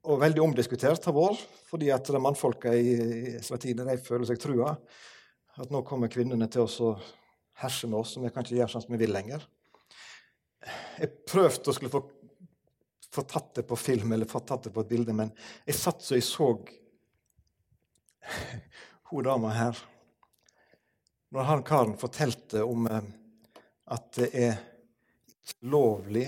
og 0.01 0.21
veldig 0.21 0.41
omdiskutert 0.41 1.05
har 1.05 1.13
vært, 1.13 1.41
fordi 1.69 1.91
at 1.93 2.07
de 2.09 2.21
mannfolka 2.21 2.73
i 2.73 3.35
Svetine 3.45 3.85
de 3.85 3.97
føler 4.01 4.25
seg 4.29 4.39
trua. 4.41 4.73
At 5.61 5.73
nå 5.73 5.83
kommer 5.85 6.09
kvinnene 6.11 6.47
til 6.49 6.65
og 6.65 7.03
herse 7.61 7.89
med 7.89 7.99
oss, 7.99 8.15
og 8.17 8.25
vi 8.25 8.31
kan 8.33 8.45
ikke 8.45 8.57
gjøre 8.57 8.73
sånn 8.73 8.85
som 8.85 8.95
vi 8.95 9.01
vil 9.03 9.13
lenger. 9.13 9.43
Jeg 10.97 11.13
prøvde 11.29 11.69
å 11.69 11.75
skulle 11.75 11.93
få, 11.93 12.01
få, 13.13 13.23
tatt 13.29 13.55
det 13.59 13.65
på 13.69 13.77
film 13.77 14.13
eller 14.13 14.29
få 14.29 14.41
tatt 14.45 14.67
det 14.67 14.73
på 14.73 14.83
et 14.83 14.89
bilde, 14.89 15.13
men 15.17 15.33
jeg 15.67 15.77
satt 15.77 16.01
så 16.05 16.17
jeg 16.17 16.25
så 16.25 16.53
hun 19.11 19.25
dama 19.25 19.49
her 19.49 19.77
Når 21.33 21.47
han 21.47 21.63
karen 21.65 21.97
fortalte 21.97 22.61
om 22.63 22.85
eh, 22.87 23.07
at 23.91 24.07
det 24.19 24.29
er 24.37 24.59
lovlig 25.65 26.27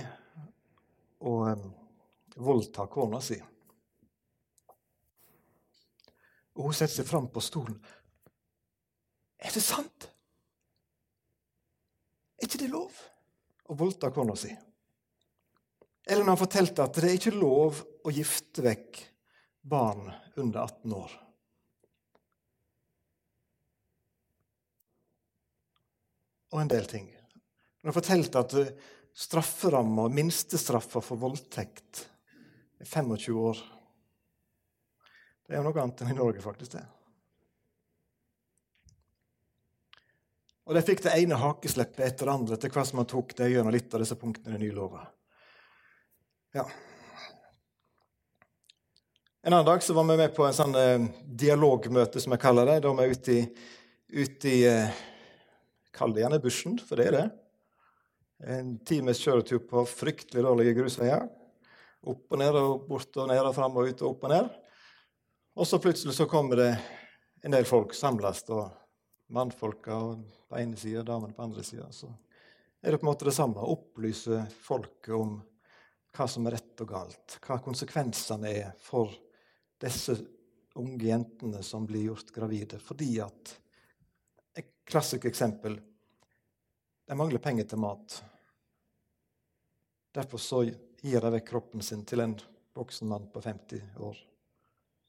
å 1.22 1.36
eh, 1.52 1.66
voldta 2.42 2.88
kona 2.92 3.22
si 3.22 3.38
Og 6.58 6.70
hun 6.70 6.76
setter 6.78 7.02
seg 7.02 7.10
fram 7.10 7.30
på 7.34 7.42
stolen. 7.44 7.78
Er 9.42 9.54
det 9.54 9.64
sant? 9.64 10.10
Er 12.38 12.48
ikke 12.48 12.62
det 12.66 12.72
lov 12.72 13.00
å 13.72 13.78
voldta 13.80 14.12
kona 14.14 14.36
si? 14.38 14.52
Eller 16.04 16.24
når 16.24 16.36
han 16.36 16.44
fortalte 16.44 16.84
at 16.84 17.00
det 17.00 17.10
er 17.10 17.18
ikke 17.18 17.36
lov 17.36 17.80
å 18.04 18.12
gifte 18.12 18.64
vekk 18.66 19.00
barn 19.64 20.10
under 20.36 20.66
18 20.66 20.96
år. 20.98 21.14
Og 26.54 26.60
en 26.62 26.70
del 26.70 26.86
ting. 26.86 27.08
Når 27.82 27.90
han 27.90 27.96
fortalte 27.98 28.42
at 28.44 28.58
strafferamma, 29.24 30.10
minstestraffa 30.14 31.02
for 31.02 31.22
voldtekt, 31.22 32.04
er 32.84 32.90
25 32.90 33.40
år. 33.40 33.62
Det 35.48 35.58
er 35.58 35.64
noe 35.66 35.82
annet 35.82 36.04
enn 36.04 36.14
i 36.14 36.18
Norge, 36.18 36.42
faktisk. 36.44 36.78
det. 36.78 36.84
Og 40.64 40.78
De 40.78 40.84
fikk 40.86 41.04
det 41.04 41.18
ene 41.20 41.40
hakesleppet 41.40 42.06
etter 42.06 42.30
det 42.30 42.34
andre 42.34 42.56
etter 42.56 42.72
hva 42.72 42.86
som 42.88 43.02
man 43.02 43.10
tok 43.10 43.36
det 43.36 43.50
gjennom 43.52 43.74
litt 43.76 43.92
av 43.94 44.04
disse 44.04 44.16
punktene 44.20 44.54
i 44.54 44.58
den 44.58 44.64
nye 44.64 44.76
lova. 44.78 45.04
Ja. 46.56 46.64
En 49.44 49.52
annen 49.52 49.68
dag 49.68 49.84
så 49.84 49.96
var 49.98 50.08
vi 50.08 50.16
med 50.22 50.32
på 50.38 50.46
en 50.48 50.56
sånn 50.56 50.76
eh, 50.80 51.08
dialogmøte, 51.28 52.22
som 52.24 52.32
jeg 52.32 52.44
kaller 52.46 52.70
det. 52.70 52.78
Da 52.86 52.94
var 52.96 53.04
vi 53.04 53.18
ute 53.18 53.34
i, 53.36 53.42
ute 54.24 54.54
i 54.54 54.62
eh, 54.70 55.02
Kall 55.94 56.14
det 56.16 56.24
gjerne 56.24 56.40
bushen, 56.42 56.78
for 56.82 56.98
det 56.98 57.10
er 57.10 57.16
det. 57.18 57.26
En 58.56 58.72
times 58.88 59.20
kjøretur 59.22 59.60
på 59.68 59.84
fryktelig 59.86 60.42
dårlige 60.42 60.78
grusveier. 60.80 61.28
Opp 62.08 62.34
og 62.34 62.40
ned 62.40 62.56
og 62.58 62.88
bort 62.88 63.20
og 63.20 63.28
ned 63.30 63.44
og 63.44 63.54
fram 63.54 63.78
og 63.78 63.92
ut 63.92 64.02
og 64.02 64.16
opp 64.16 64.26
og 64.26 64.34
ned. 64.34 64.48
Og 65.54 65.68
så 65.68 65.80
plutselig 65.80 66.16
så 66.18 66.26
kommer 66.26 66.58
det 66.58 66.70
en 67.46 67.54
del 67.54 67.66
folk 67.66 67.94
samles. 67.94 68.44
og 68.50 68.72
mannfolka 69.34 69.98
på 70.50 70.60
ene 70.60 70.78
sida 70.78 71.02
og 71.02 71.06
damene 71.06 71.34
på 71.34 71.44
andre 71.44 71.64
sida. 71.64 71.88
Så 71.92 72.10
er 72.82 72.92
det 72.92 73.00
på 73.02 73.08
en 73.08 73.12
måte 73.12 73.26
det 73.26 73.36
samme. 73.36 73.62
å 73.62 73.74
Opplyse 73.78 74.44
folket 74.62 75.14
om 75.16 75.40
hva 76.14 76.28
som 76.30 76.48
er 76.48 76.58
rett 76.58 76.84
og 76.84 76.90
galt. 76.90 77.38
Hva 77.42 77.58
konsekvensene 77.64 78.52
er 78.52 78.74
for 78.82 79.14
disse 79.82 80.18
unge 80.78 81.06
jentene 81.06 81.64
som 81.66 81.88
blir 81.90 82.10
gjort 82.10 82.34
gravide. 82.36 82.80
Fordi 82.80 83.20
at 83.22 83.60
Et 84.56 84.70
klassisk 84.86 85.26
eksempel 85.26 85.80
de 87.08 87.16
mangler 87.18 87.42
penger 87.42 87.66
til 87.66 87.80
mat. 87.82 88.20
Derfor 90.14 90.38
så 90.38 90.60
gir 91.02 91.26
de 91.26 91.32
vekk 91.34 91.48
kroppen 91.50 91.82
sin 91.82 92.06
til 92.06 92.22
en 92.22 92.36
voksen 92.78 93.10
mann 93.10 93.26
på 93.34 93.42
50 93.42 93.98
år 93.98 94.22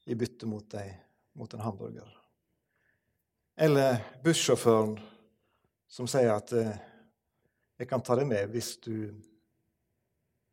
i 0.05 0.15
bytte 0.15 0.47
mot, 0.49 0.65
deg 0.71 0.91
mot 1.33 1.53
en 1.53 1.63
hamburger. 1.65 2.09
Eller 3.55 4.01
bussjåføren 4.23 4.97
som 5.87 6.07
sier 6.07 6.33
at 6.33 6.51
eh, 6.53 6.77
'jeg 7.79 7.87
kan 7.87 8.01
ta 8.01 8.15
deg 8.15 8.27
med 8.27 8.51
hvis 8.51 8.77
du' 8.77 9.15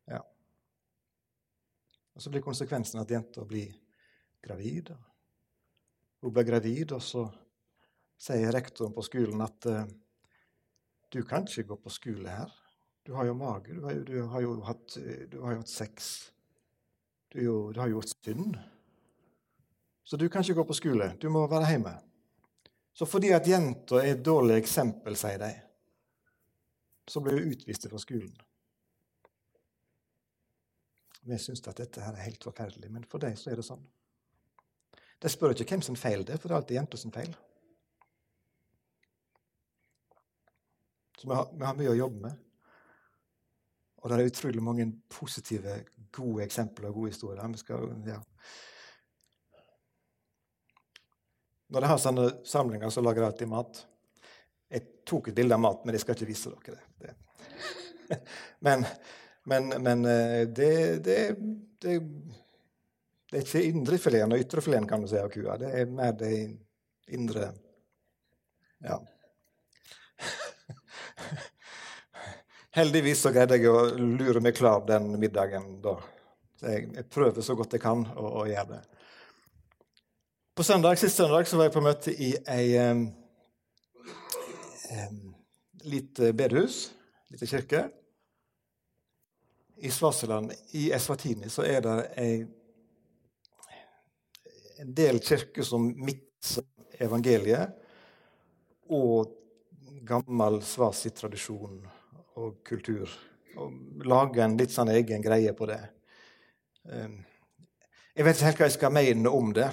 Ja. 0.07 0.19
Og 2.15 2.21
Så 2.21 2.29
blir 2.29 2.41
konsekvensen 2.41 2.99
at 2.99 3.11
jenta 3.11 3.45
blir 3.45 3.73
gravid. 4.41 4.93
Hun 6.21 6.33
blir 6.33 6.43
gravid, 6.43 6.91
og 6.91 7.01
så 7.01 7.27
sier 8.17 8.51
rektoren 8.51 8.93
på 8.93 9.01
skolen 9.01 9.41
at 9.41 9.65
eh, 9.65 9.87
'du 11.11 11.23
kan 11.23 11.47
ikke 11.47 11.63
gå 11.63 11.75
på 11.75 11.89
skole 11.89 12.29
her'. 12.29 12.59
Du 13.05 13.13
har 13.13 13.25
jo 13.25 13.33
mage. 13.33 13.75
Du 13.75 13.83
har 13.83 13.91
jo, 13.93 14.03
du 14.03 14.27
har 14.27 14.41
jo, 14.41 14.61
hatt, 14.61 14.95
du 15.31 15.41
har 15.41 15.51
jo 15.51 15.57
hatt, 15.57 15.69
sex. 15.69 16.31
Du, 17.33 17.39
jo, 17.43 17.71
du 17.71 17.79
har 17.79 17.89
gjort 17.89 18.13
synd. 18.23 18.55
Så 20.03 20.17
du 20.17 20.27
kan 20.29 20.43
ikke 20.43 20.59
gå 20.59 20.65
på 20.67 20.77
skole. 20.77 21.13
Du 21.21 21.29
må 21.31 21.45
være 21.47 21.69
hjemme. 21.69 21.93
Så 22.93 23.05
fordi 23.09 23.31
at 23.33 23.47
jenta 23.47 24.01
er 24.01 24.13
et 24.13 24.25
dårlig 24.25 24.59
eksempel, 24.59 25.15
sier 25.17 25.39
de, 25.41 25.51
så 27.09 27.21
blir 27.23 27.39
hun 27.39 27.53
utvist 27.55 27.87
fra 27.89 27.99
skolen. 27.99 28.35
Vi 31.23 31.39
syns 31.39 31.63
at 31.67 31.79
dette 31.79 32.03
her 32.03 32.13
er 32.13 32.27
helt 32.27 32.43
forferdelig, 32.43 32.91
men 32.91 33.05
for 33.09 33.23
dem 33.23 33.35
så 33.39 33.51
er 33.51 33.59
det 33.59 33.65
sånn. 33.65 33.83
De 35.23 35.31
spør 35.31 35.55
ikke 35.55 35.69
hvem 35.71 35.83
som 35.85 35.95
feil 35.95 36.25
det 36.27 36.35
er, 36.35 36.41
for 36.41 36.51
det 36.51 36.55
er 36.55 36.61
alltid 36.61 36.77
jenta 36.77 36.99
som 36.99 37.13
feil. 37.15 37.31
Så 41.17 41.29
vi 41.29 41.35
har, 41.37 41.47
vi 41.55 41.63
har, 41.63 41.77
mye 41.79 41.93
å 41.93 41.95
jobbe 41.95 42.25
med. 42.25 42.39
Og 44.03 44.11
det 44.11 44.17
er 44.17 44.27
utrolig 44.27 44.63
mange 44.63 44.89
positive, 45.07 45.77
gode 46.11 46.43
eksempler 46.43 46.89
og 46.89 46.97
gode 46.99 47.13
historier. 47.13 47.47
Vi 47.53 47.61
skal, 47.61 47.87
ja. 48.09 48.19
Når 51.73 51.81
de 51.81 51.89
har 51.89 51.97
sånne 51.97 52.27
samlinger, 52.45 52.89
så 52.93 53.01
lager 53.01 53.23
jeg 53.23 53.31
alltid 53.31 53.49
mat. 53.49 53.79
Jeg 54.69 54.81
tok 55.09 55.31
et 55.31 55.37
bilde 55.39 55.55
av 55.55 55.61
mat, 55.63 55.79
men 55.81 55.95
jeg 55.95 56.03
skal 56.03 56.13
ikke 56.13 56.29
vise 56.29 56.51
dere 56.53 56.75
det. 56.77 56.83
det. 57.01 57.13
men, 58.65 58.85
men, 59.49 59.71
men 59.81 60.05
eh, 60.05 60.43
det, 60.45 60.69
det, 61.07 61.17
det, 61.81 61.95
det, 63.31 63.39
er 63.39 63.41
ikke 63.41 63.63
indrefileten 63.71 64.35
og 64.37 64.43
ytrefileten 64.45 64.85
kan 64.91 65.01
du 65.01 65.09
si, 65.09 65.17
av 65.17 65.33
kua. 65.33 65.57
Det 65.57 65.73
er 65.81 65.89
mer 65.89 66.13
det 66.19 66.33
indre 67.09 67.49
Ja. 68.83 69.01
Heldigvis 72.77 73.25
så 73.25 73.33
greide 73.33 73.57
jeg 73.57 73.69
å 73.73 73.87
lure 73.97 74.45
meg 74.45 74.53
klar 74.61 74.85
den 74.85 75.15
middagen 75.17 75.81
da. 75.81 75.97
Så 76.59 76.69
jeg, 76.69 76.93
jeg 76.99 77.09
prøver 77.09 77.41
så 77.41 77.57
godt 77.57 77.73
jeg 77.73 77.81
kan 77.81 78.05
å, 78.13 78.43
å 78.43 78.45
gjøre 78.45 78.75
det. 78.75 78.83
På 80.55 80.63
søndag, 80.63 80.99
Sist 80.99 81.17
søndag 81.17 81.47
så 81.47 81.57
var 81.57 81.65
jeg 81.65 81.73
på 81.73 81.81
møte 81.81 82.11
i 82.13 82.27
ei 82.53 82.75
um, 82.77 82.99
um, 84.93 85.15
lite 85.89 86.29
bedehus, 86.37 86.91
lite 87.33 87.49
kirke. 87.49 87.79
I 89.81 89.89
Svasiland, 89.89 90.53
i 90.77 90.91
Eswatini, 90.93 91.49
så 91.49 91.65
er 91.65 91.81
det 91.81 91.95
ei, 92.21 92.37
en 94.85 94.93
del 94.93 95.17
kirker 95.25 95.65
som 95.65 95.89
mikser 95.89 96.69
evangeliet 97.01 97.73
og 98.93 99.33
gammel 100.05 100.61
svasi-tradisjon 100.61 101.81
og 102.37 102.61
kultur. 102.61 103.09
Og 103.57 104.05
lager 104.05 104.45
en 104.45 104.61
litt 104.61 104.77
sånn 104.77 104.93
egen 104.93 105.25
greie 105.25 105.57
på 105.57 105.73
det. 105.73 105.81
Um, 106.85 107.23
jeg 108.13 108.25
vet 108.27 108.37
ikke 108.37 108.45
helt 108.45 108.59
hva 108.61 108.67
jeg 108.67 108.75
skal 108.75 108.93
mene 108.93 109.29
om 109.33 109.53
det, 109.57 109.67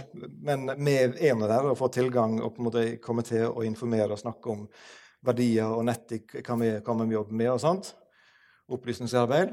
men 0.46 0.70
vi 0.80 0.94
er 0.96 1.34
nå 1.36 1.48
der 1.50 1.66
og 1.68 1.76
får 1.76 1.90
tilgang 1.98 2.38
og 2.40 2.54
på 2.54 2.62
en 2.62 2.68
måte 2.70 2.84
kommer 3.04 3.26
til 3.26 3.50
å 3.50 3.64
informere 3.66 4.14
og 4.16 4.22
snakke 4.22 4.54
om 4.54 4.62
verdier 5.28 5.68
og 5.68 5.84
nettikk, 5.84 6.38
hva 6.46 6.56
vi, 6.62 6.70
hva 6.80 6.94
vi 7.02 7.18
jobber 7.18 7.36
med 7.36 7.50
og 7.52 7.60
sånt. 7.60 7.90
Opplysningsarbeid. 8.72 9.52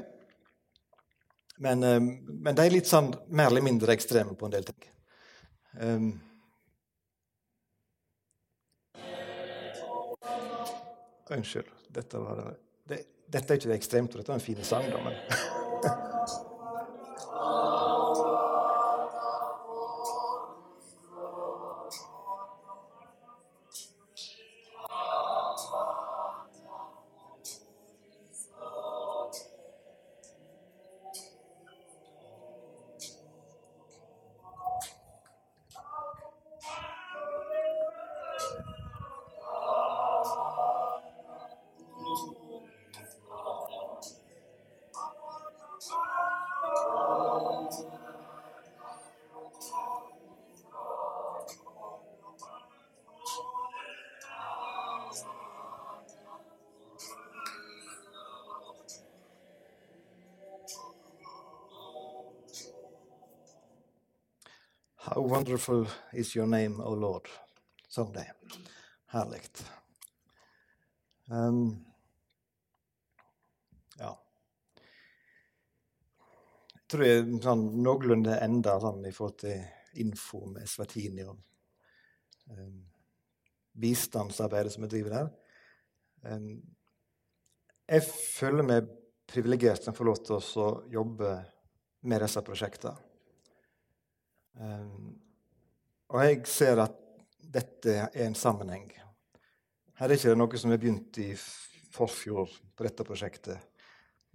Men, 1.58 1.82
eh, 1.84 2.00
men, 2.00 2.54
de 2.54 2.64
er 2.64 2.72
litt 2.72 2.88
sånn 2.88 3.10
mer 3.28 3.50
eller 3.50 3.66
mindre 3.66 3.92
ekstreme 3.92 4.32
på 4.38 4.48
en 4.48 4.56
del 4.56 4.64
ting. 4.70 4.88
Um, 5.82 6.08
Unnskyld. 11.28 11.68
Dette, 11.92 12.24
var, 12.24 12.54
det, 12.88 13.02
dette 13.28 13.52
er 13.52 13.60
ikke 13.60 13.68
det 13.74 13.80
ekstremt, 13.82 14.16
dette 14.16 14.32
er 14.32 14.40
en 14.40 14.48
fin 14.48 14.64
sang, 14.64 14.88
da, 14.88 15.02
men 15.04 15.18
How 65.08 65.22
wonderful 65.22 65.86
is 66.12 66.36
your 66.36 66.46
name, 66.46 66.82
O 66.84 66.92
Lord. 66.92 67.30
Sånn 67.88 68.10
det. 68.12 68.26
Herlig. 69.08 69.46
Um, 71.32 71.78
ja. 73.96 74.10
Jeg 76.74 76.84
tror 76.92 77.06
jeg 77.06 77.40
sånn, 77.46 77.64
noenlunde 77.80 78.36
enda 78.44 78.76
sånn, 78.84 79.00
i 79.08 79.14
forhold 79.16 79.40
til 79.46 80.04
info 80.04 80.42
med 80.52 80.68
Svatini. 80.68 81.24
Og, 81.24 81.40
um, 82.52 82.78
bistandsarbeidet 83.80 84.76
som 84.76 84.84
vi 84.84 84.92
driver 84.92 85.16
der. 85.16 85.34
Jeg 87.88 88.08
føler 88.12 88.72
meg 88.74 88.92
privilegert 89.30 89.88
som 89.88 89.96
får 89.96 90.12
lov 90.12 90.24
til 90.26 90.40
å 90.66 90.72
jobbe 91.00 91.36
med 92.04 92.26
disse 92.26 92.44
prosjektene. 92.44 93.07
Og 94.58 96.20
jeg 96.24 96.40
ser 96.50 96.80
at 96.82 96.96
dette 97.38 97.94
er 97.94 98.26
en 98.26 98.36
sammenheng. 98.36 98.88
Her 99.98 100.10
er 100.10 100.16
ikke 100.16 100.34
noe 100.38 100.60
som 100.60 100.72
er 100.74 100.80
begynt 100.80 101.18
i 101.22 101.30
forfjor 101.94 102.50
på 102.76 102.86
dette 102.86 103.06
prosjektet. 103.06 103.58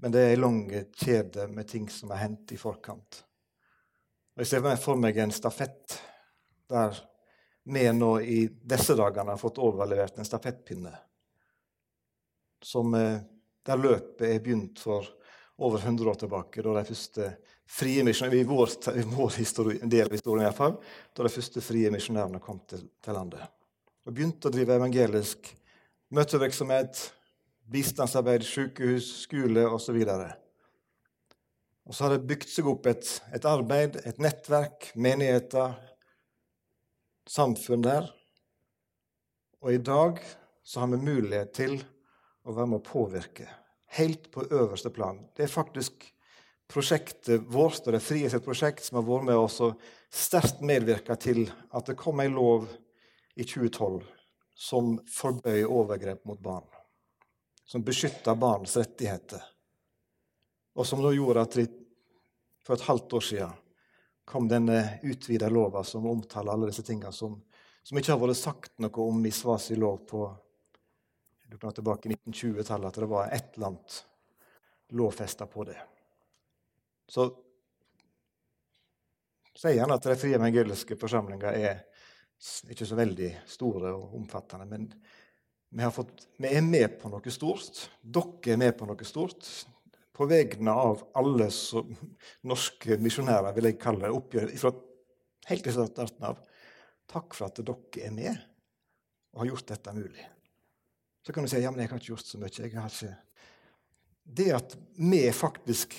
Men 0.01 0.11
det 0.11 0.23
er 0.23 0.33
en 0.35 0.41
lang 0.43 0.59
kjede 0.99 1.47
med 1.47 1.67
ting 1.69 1.85
som 1.91 2.11
har 2.11 2.25
hendt 2.25 2.51
i 2.51 2.59
forkant. 2.59 3.23
Og 4.33 4.41
Jeg 4.41 4.49
ser 4.49 4.75
for 4.81 4.99
meg 4.99 5.17
en 5.21 5.31
stafett 5.31 5.99
der 6.69 6.97
vi 7.63 7.83
nå 7.95 8.17
i 8.19 8.47
disse 8.47 8.95
dagene 8.99 9.35
har 9.35 9.39
fått 9.39 9.61
overlevert 9.63 10.17
en 10.17 10.27
stafettpinne. 10.27 10.91
Som, 12.63 12.93
eh, 12.93 13.21
der 13.63 13.77
løpet 13.77 14.27
er 14.27 14.39
begynt 14.43 14.79
for 14.79 15.07
over 15.63 15.79
100 15.79 16.09
år 16.09 16.19
tilbake, 16.19 16.61
da 16.61 16.75
de 16.75 16.85
første 16.87 17.31
frie 17.69 18.03
misjonærene, 18.03 18.41
i 18.41 18.47
vår, 18.47 18.71
i 18.99 19.03
vår 19.07 19.35
historie, 19.39 19.79
del 19.87 20.09
av 20.09 20.15
historien 20.17 20.43
i 20.43 20.49
hvert 20.49 20.59
fall, 20.59 20.77
da 21.15 21.25
de 21.25 21.31
første 21.31 21.63
frie 21.63 21.91
misjonærene 21.93 22.41
kom 22.43 22.59
til, 22.69 22.83
til 23.03 23.17
landet. 23.17 23.47
Og 24.03 24.11
begynte 24.11 24.49
å 24.49 24.53
drive 24.53 24.75
evangelisk 24.75 25.53
møtevirksomhet, 26.13 26.99
bistandsarbeid, 27.71 28.43
sykehus, 28.43 29.07
skole 29.23 29.63
osv. 29.71 30.01
Og, 30.03 30.25
og 31.87 31.95
så 31.95 32.05
har 32.05 32.17
det 32.17 32.27
bygd 32.27 32.51
seg 32.51 32.67
opp 32.69 32.91
et, 32.91 33.15
et 33.33 33.47
arbeid, 33.47 34.01
et 34.03 34.19
nettverk, 34.21 34.91
menigheter, 34.99 35.79
samfunn 37.29 37.87
der. 37.87 38.11
Og 39.63 39.71
i 39.71 39.79
dag 39.79 40.19
så 40.63 40.83
har 40.83 40.91
vi 40.91 40.99
mulighet 40.99 41.55
til 41.55 41.77
å 42.43 42.51
være 42.51 42.73
med 42.73 42.81
å 42.81 42.87
påvirke 42.87 43.47
helt 43.97 44.31
på 44.31 44.45
øverste 44.49 44.89
plan. 44.93 45.19
Det 45.35 45.45
er 45.45 45.51
faktisk 45.51 46.07
prosjektet 46.73 47.43
vårt 47.53 47.85
og 47.85 47.93
det 47.93 48.01
frie 48.01 48.41
prosjekt 48.41 48.85
som 48.85 48.99
har 48.99 49.07
vært 49.07 49.27
med 49.29 49.37
oss 49.37 49.59
og 49.61 49.81
sterkt 50.13 50.63
medvirka 50.65 51.17
til 51.19 51.45
at 51.47 51.89
det 51.89 51.97
kom 51.99 52.21
ei 52.23 52.29
lov 52.31 52.67
i 53.35 53.45
2012 53.45 54.01
som 54.55 54.95
forbøy 55.09 55.63
overgrep 55.65 56.25
mot 56.29 56.39
barn. 56.41 56.65
Som 57.65 57.83
beskytta 57.85 58.35
barns 58.35 58.75
rettigheter. 58.77 59.41
Og 60.75 60.87
som 60.87 61.01
da 61.03 61.13
gjorde 61.13 61.45
at 61.45 61.57
for 62.63 62.75
et 62.75 62.87
halvt 62.87 63.13
år 63.13 63.25
siden 63.27 63.59
kom 64.25 64.47
denne 64.47 64.99
utvida 65.03 65.49
lova 65.51 65.83
som 65.83 66.05
omtaler 66.07 66.53
alle 66.53 66.69
disse 66.71 66.85
tingene 66.85 67.11
som, 67.11 67.35
som 67.83 67.97
ikke 67.99 68.13
har 68.13 68.21
vært 68.21 68.39
sagt 68.39 68.77
noe 68.81 69.07
om 69.07 69.25
i 69.27 69.33
Svasi 69.35 69.75
lov 69.75 70.05
på 70.07 70.25
tilbake 71.59 72.09
i 72.09 72.15
1920-tallet, 72.15 72.87
at 72.89 72.99
det 73.01 73.09
var 73.11 73.31
et 73.31 73.55
eller 73.55 73.71
annet 73.71 73.97
lovfesta 74.93 75.47
på 75.49 75.65
det. 75.67 75.77
Så 77.09 77.27
sier 79.57 79.83
han 79.83 79.93
at 79.93 80.05
de 80.05 80.15
frie 80.19 80.37
evangeliske 80.37 80.97
forsamlinger 80.99 81.57
er 81.57 81.83
ikke 82.73 82.87
så 82.87 82.97
veldig 82.99 83.29
store 83.47 83.93
og 83.95 84.15
omfattende. 84.17 84.67
Men 84.69 84.87
vi, 85.73 85.91
fått, 85.93 86.27
vi, 86.37 86.49
er 86.49 86.65
med 86.65 86.97
på 87.01 87.11
noe 87.11 87.33
stort. 87.33 87.85
Dere 88.01 88.55
er 88.55 88.59
med 88.61 88.75
på 88.77 88.87
noe 88.89 89.07
stort. 89.07 89.47
På 90.13 90.27
vegne 90.29 90.73
av 90.77 91.05
alle 91.17 91.49
som, 91.53 91.89
norske 92.45 92.99
misjonærer, 93.01 93.53
vil 93.55 93.71
jeg 93.71 93.79
kalle 93.81 94.05
det, 94.05 94.13
oppgjør 94.13 94.51
fra 94.61 94.73
helt 95.49 95.65
til 95.65 95.73
starten 95.73 96.27
av. 96.29 96.43
Takk 97.09 97.33
for 97.37 97.49
at 97.49 97.61
dere 97.61 98.07
er 98.07 98.13
med 98.13 98.33
og 99.33 99.41
har 99.41 99.53
gjort 99.53 99.71
dette 99.73 99.95
mulig. 99.97 100.32
Så 101.25 101.33
kan 101.33 101.43
du 101.43 101.49
si 101.49 101.61
ja, 101.63 101.71
men 101.71 101.83
jeg 101.83 101.91
har 101.91 102.01
ikke 102.01 102.13
gjort 102.13 102.27
så 102.27 102.39
mye. 102.41 102.51
Jeg 102.51 102.75
har 102.75 102.91
ikke... 102.91 103.15
Det 104.23 104.49
at 104.55 104.75
vi 104.95 105.21
faktisk 105.35 105.95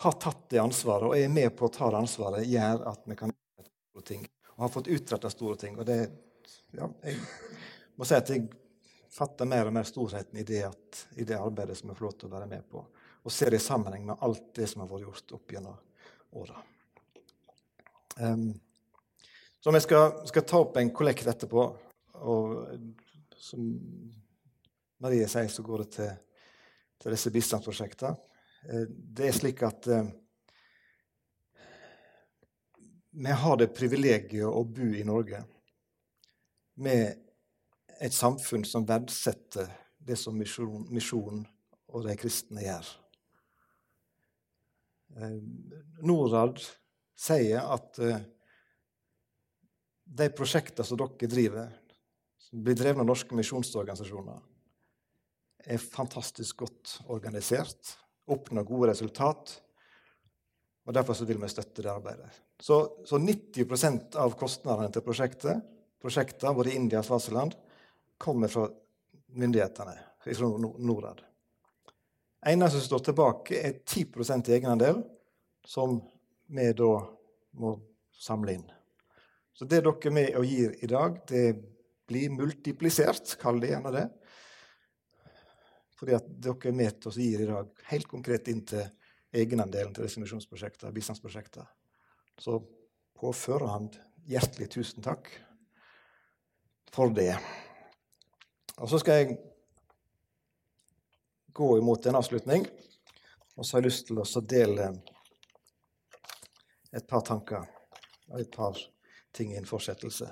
har 0.00 0.16
tatt 0.20 0.46
det 0.52 0.60
ansvaret 0.62 1.10
og 1.10 1.16
er 1.16 1.32
med 1.32 1.52
på 1.56 1.68
å 1.68 1.72
ta 1.72 1.90
det 1.92 1.98
ansvaret, 2.00 2.48
gjør 2.48 2.86
at 2.88 3.02
vi 3.04 3.16
kan 3.20 3.32
gjøre 3.32 4.06
ting 4.08 4.22
og 4.54 4.64
har 4.64 4.72
fått 4.72 4.88
utretta 4.92 5.30
store 5.32 5.56
ting. 5.60 5.76
Og 5.80 5.84
det, 5.88 5.98
ja, 6.76 6.88
jeg 7.04 7.18
må 7.96 8.08
si 8.08 8.16
at 8.16 8.32
jeg 8.32 8.46
fatter 9.12 9.48
mer 9.48 9.68
og 9.68 9.76
mer 9.76 9.88
storheten 9.88 10.40
i 10.40 10.44
det, 10.46 10.62
at, 10.68 11.02
i 11.20 11.26
det 11.28 11.36
arbeidet 11.36 11.78
som 11.78 11.90
jeg 11.90 11.98
får 11.98 12.06
lov 12.06 12.16
til 12.16 12.28
å 12.28 12.34
være 12.34 12.48
med 12.48 12.66
på, 12.68 12.82
og 13.24 13.34
ser 13.34 13.52
det 13.52 13.60
i 13.60 13.64
sammenheng 13.64 14.04
med 14.08 14.24
alt 14.24 14.50
det 14.56 14.68
som 14.70 14.84
har 14.84 14.90
vært 14.90 15.06
gjort 15.06 15.36
opp 15.36 15.54
gjennom 15.56 16.40
åra. 16.40 16.60
Um, 18.20 18.50
så 19.60 19.72
vi 19.72 19.80
skal, 19.84 20.20
skal, 20.28 20.44
ta 20.48 20.60
opp 20.64 20.76
en 20.80 20.92
kollekt 20.96 21.28
etterpå. 21.28 21.64
Og 22.20 22.52
som 23.40 23.66
Marie 25.00 25.28
sier, 25.28 25.48
så 25.48 25.64
går 25.64 25.84
det 25.84 25.90
til, 25.96 26.10
til 27.00 27.16
disse 27.16 27.32
bistandsprosjektene. 27.34 28.16
Eh, 28.68 28.84
det 28.88 29.28
er 29.30 29.36
slik 29.36 29.62
at 29.66 29.88
uh, 29.88 30.10
vi 33.10 33.38
har 33.42 33.56
det 33.58 33.72
privilegiet 33.74 34.46
å 34.46 34.62
bo 34.64 34.90
i 34.94 35.06
Norge 35.06 35.42
med 36.80 37.16
et 38.00 38.14
samfunn 38.14 38.64
som 38.64 38.86
verdsetter 38.88 39.68
det 39.98 40.16
som 40.16 40.36
misjonen 40.38 40.86
misjon 40.94 41.42
og 41.90 42.06
de 42.06 42.14
kristne 42.18 42.62
gjør. 42.64 42.86
Eh, 45.18 45.40
Norad 46.06 46.62
sier 47.18 47.66
at 47.66 47.98
eh, 47.98 48.22
de 50.20 50.28
prosjektene 50.34 50.86
som 50.86 51.00
dere 51.00 51.30
driver, 51.30 51.74
som 52.40 52.62
blir 52.64 52.78
drevet 52.78 53.02
av 53.02 53.10
norske 53.10 53.36
misjonsorganisasjoner, 53.36 54.38
er 55.64 55.82
fantastisk 55.82 56.62
godt 56.62 57.00
organisert, 57.12 57.96
oppnår 58.30 58.66
gode 58.68 58.92
resultat 58.92 59.58
og 60.90 60.94
Derfor 60.96 61.24
vil 61.24 61.38
vi 61.38 61.48
støtte 61.48 61.84
det 61.84 61.90
arbeidet. 61.92 62.30
Så, 62.58 62.76
så 63.06 63.18
90% 63.18 64.16
av 64.18 64.32
kostnadene 64.34 64.90
til 64.90 65.04
prosjektet, 65.06 65.60
prosjekter 66.02 66.56
både 66.56 66.72
i 66.72 66.78
India 66.80 66.98
og 66.98 67.06
Svasiland 67.06 67.54
kommer 68.18 68.50
fra 68.50 68.64
myndighetene, 69.38 69.94
fra 70.24 70.48
Norad. 70.58 71.22
Eneste 72.50 72.80
som 72.80 72.88
står 72.88 73.04
tilbake, 73.10 73.60
er 73.60 73.78
10 73.84 74.02
i 74.48 74.56
egenandel, 74.56 75.02
som 75.62 76.00
vi 76.50 76.66
da 76.74 76.90
må 77.60 77.74
samle 78.10 78.56
inn. 78.58 78.66
Så 79.54 79.68
det 79.68 79.84
dere 79.84 80.08
er 80.08 80.16
med 80.16 80.36
og 80.40 80.48
gir 80.48 80.74
i 80.80 80.88
dag, 80.90 81.20
det 81.28 81.44
blir 82.08 82.32
multiplisert, 82.34 83.36
kall 83.38 83.60
det 83.60 83.74
gjerne 83.74 83.94
det. 83.94 84.06
Fordi 86.00 86.16
at 86.16 86.28
dere 86.40 86.70
er 86.70 86.76
med 86.76 86.96
til 86.96 87.10
å 87.10 87.18
gi 87.20 87.28
i 87.36 87.44
dag 87.44 87.84
helt 87.90 88.08
konkret 88.08 88.48
inn 88.48 88.62
til 88.64 88.86
egenandelen 89.36 89.92
til 89.92 90.06
disse 90.06 90.22
misjonsprosjektene, 90.22 90.94
bistandsprosjektene. 90.96 91.66
Så 92.40 92.56
på 93.20 93.32
førehånd 93.36 93.98
hjertelig 94.30 94.70
tusen 94.72 95.04
takk 95.04 95.28
for 96.90 97.12
det. 97.12 97.34
Og 98.80 98.88
så 98.88 99.02
skal 99.02 99.20
jeg 99.20 99.36
gå 101.52 101.68
imot 101.76 102.08
en 102.08 102.16
avslutning, 102.16 102.64
og 103.58 103.66
så 103.66 103.76
har 103.76 103.82
jeg 103.82 103.90
lyst 103.90 104.08
til 104.08 104.24
å 104.24 104.46
dele 104.48 104.88
et 106.96 107.06
par 107.06 107.28
tanker 107.28 107.68
og 108.30 108.38
et 108.40 108.50
par 108.54 108.78
ting 109.36 109.52
i 109.52 109.58
en 109.60 109.68
fortsettelse. 109.68 110.30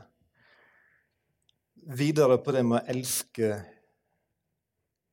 Videre 1.98 2.40
på 2.40 2.56
det 2.56 2.64
med 2.64 2.80
å 2.80 2.88
elske 2.96 3.58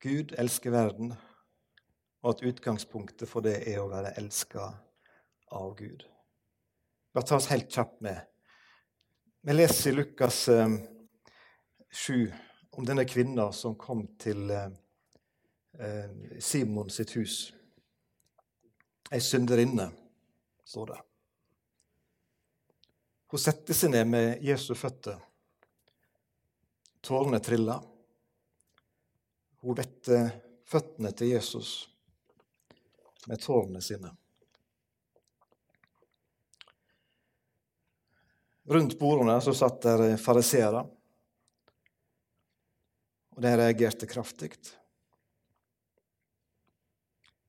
Gud, 0.02 0.34
elsker 0.38 0.70
verden, 0.70 1.14
og 2.22 2.34
at 2.34 2.42
utgangspunktet 2.44 3.28
for 3.30 3.44
det 3.44 3.60
er 3.70 3.80
å 3.80 3.88
være 3.88 4.12
elska 4.20 4.66
av 5.56 5.74
Gud. 5.78 6.04
La 7.14 7.22
oss 7.22 7.28
ta 7.28 7.38
oss 7.38 7.48
helt 7.48 7.70
kjapt 7.72 8.02
med. 8.04 8.18
Vi 9.46 9.54
leser 9.54 9.92
i 9.92 9.96
Lukas 9.96 10.48
eh, 10.52 10.68
7 11.88 12.32
om 12.76 12.84
denne 12.84 13.06
kvinna 13.08 13.48
som 13.56 13.78
kom 13.80 14.04
til 14.20 14.50
eh, 14.50 14.68
eh 15.80 16.40
Simon 16.40 16.90
sitt 16.90 17.16
hus. 17.16 17.54
Ei 19.10 19.20
synderinne, 19.20 19.90
står 20.64 20.86
det. 20.92 21.00
Hun 23.30 23.40
setter 23.40 23.74
seg 23.74 23.94
ned 23.94 24.06
med 24.10 24.42
Jesu 24.44 24.74
føtter. 24.74 25.16
Tårene 27.06 27.40
triller. 27.40 27.95
Hun 29.66 29.74
vette 29.74 30.18
føttene 30.70 31.10
til 31.10 31.32
Jesus 31.32 31.70
med 33.26 33.40
tårene 33.42 33.80
sine. 33.82 34.12
Rundt 38.70 38.94
bordene 39.00 39.40
så 39.42 39.54
satt 39.58 39.80
der 39.82 40.14
fariseere, 40.22 40.84
og 43.34 43.42
de 43.42 43.54
reagerte 43.58 44.06
kraftig. 44.06 44.52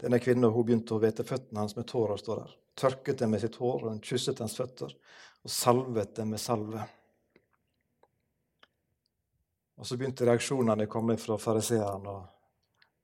Denne 0.01 0.17
kvinnen 0.21 0.49
begynte 0.57 0.97
å 0.97 1.01
vete 1.05 1.25
føttene 1.25 1.61
hans 1.61 1.77
med 1.77 1.85
tårer. 1.85 2.17
står 2.17 2.41
der. 2.41 2.59
Tørket 2.77 3.21
dem 3.21 3.33
med 3.33 3.45
sitt 3.45 3.61
hår, 3.61 3.83
og 3.83 3.89
hun 3.93 4.01
kysset 4.01 4.41
hans 4.41 4.57
føtter 4.57 4.89
og 4.89 5.53
salvet 5.53 6.15
dem 6.17 6.33
med 6.33 6.41
salve. 6.41 6.81
Og 9.77 9.85
så 9.85 9.97
begynte 9.97 10.25
reaksjonene 10.25 10.87
å 10.87 10.91
komme 10.91 11.17
fra 11.21 11.37
fariseeren 11.41 12.07
og 12.09 12.23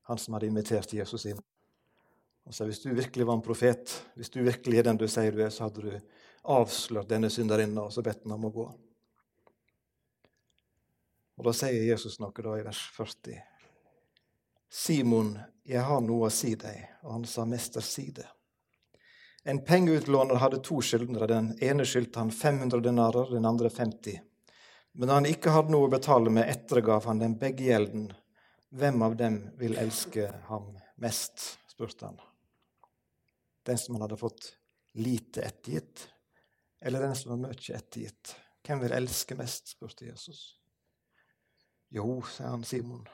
han 0.09 0.19
som 0.19 0.35
hadde 0.35 0.49
invitert 0.49 0.93
Jesus 0.93 1.27
inn. 1.29 1.39
Og 2.43 2.55
sa 2.55 2.65
hvis 2.67 2.81
du 2.83 2.89
virkelig 2.91 3.27
var 3.27 3.37
en 3.37 3.45
profet, 3.45 3.93
hvis 4.17 4.33
du 4.33 4.41
virkelig 4.43 4.81
er 4.81 4.89
den 4.89 4.99
du 4.99 5.05
sier 5.07 5.31
du 5.31 5.43
er, 5.45 5.53
så 5.53 5.67
hadde 5.69 5.85
du 5.85 5.93
avslørt 6.51 7.11
denne 7.11 7.29
synderinna 7.31 7.85
og 7.85 7.93
så 7.95 8.03
bedt 8.03 8.25
den 8.25 8.35
om 8.35 8.49
å 8.49 8.51
gå. 8.53 8.65
Og 11.37 11.47
Da 11.47 11.53
sier 11.55 11.85
Jesus 11.87 12.19
noe 12.21 12.45
da 12.45 12.57
i 12.59 12.65
vers 12.65 12.81
40. 12.97 13.39
Simon, 14.69 15.37
jeg 15.63 15.81
har 15.85 16.01
noe 16.01 16.27
å 16.27 16.33
si 16.33 16.55
deg. 16.59 16.77
Og 17.05 17.11
han 17.15 17.25
sa, 17.29 17.45
Mester, 17.45 17.81
si 17.81 18.09
det. 18.11 18.27
En 19.43 19.59
pengeutlåner 19.65 20.39
hadde 20.41 20.61
to 20.63 20.79
skyldnere. 20.81 21.27
Den 21.27 21.51
ene 21.61 21.85
skyldte 21.85 22.21
han 22.21 22.31
500 22.31 22.81
denarer, 22.81 23.31
den 23.33 23.45
andre 23.45 23.69
50. 23.69 24.21
Men 24.93 25.09
da 25.09 25.17
han 25.17 25.25
ikke 25.25 25.53
hadde 25.53 25.73
noe 25.73 25.87
å 25.87 25.93
betale 25.93 26.29
med, 26.33 26.49
ettergav 26.49 27.07
han 27.09 27.21
dem 27.21 27.33
begge 27.41 27.65
gjelden. 27.65 28.11
Hvem 28.73 29.01
av 29.05 29.15
dem 29.17 29.39
vil 29.57 29.77
elske 29.81 30.27
ham 30.49 30.69
mest? 31.01 31.57
spurte 31.73 32.05
han. 32.05 32.19
Den 33.65 33.79
som 33.81 33.95
han 33.95 34.05
hadde 34.05 34.19
fått 34.21 34.51
lite 34.93 35.41
ettergitt, 35.41 36.07
eller 36.81 37.01
den 37.01 37.15
som 37.17 37.33
var 37.33 37.41
mye 37.47 37.77
ettergitt? 37.79 38.35
Hvem 38.61 38.83
vil 38.85 38.93
elske 38.99 39.37
mest? 39.39 39.73
spurte 39.73 40.05
Jesus. 40.05 40.43
Jo, 41.93 42.21
sier 42.29 42.53
han 42.53 42.65
Simon. 42.65 43.07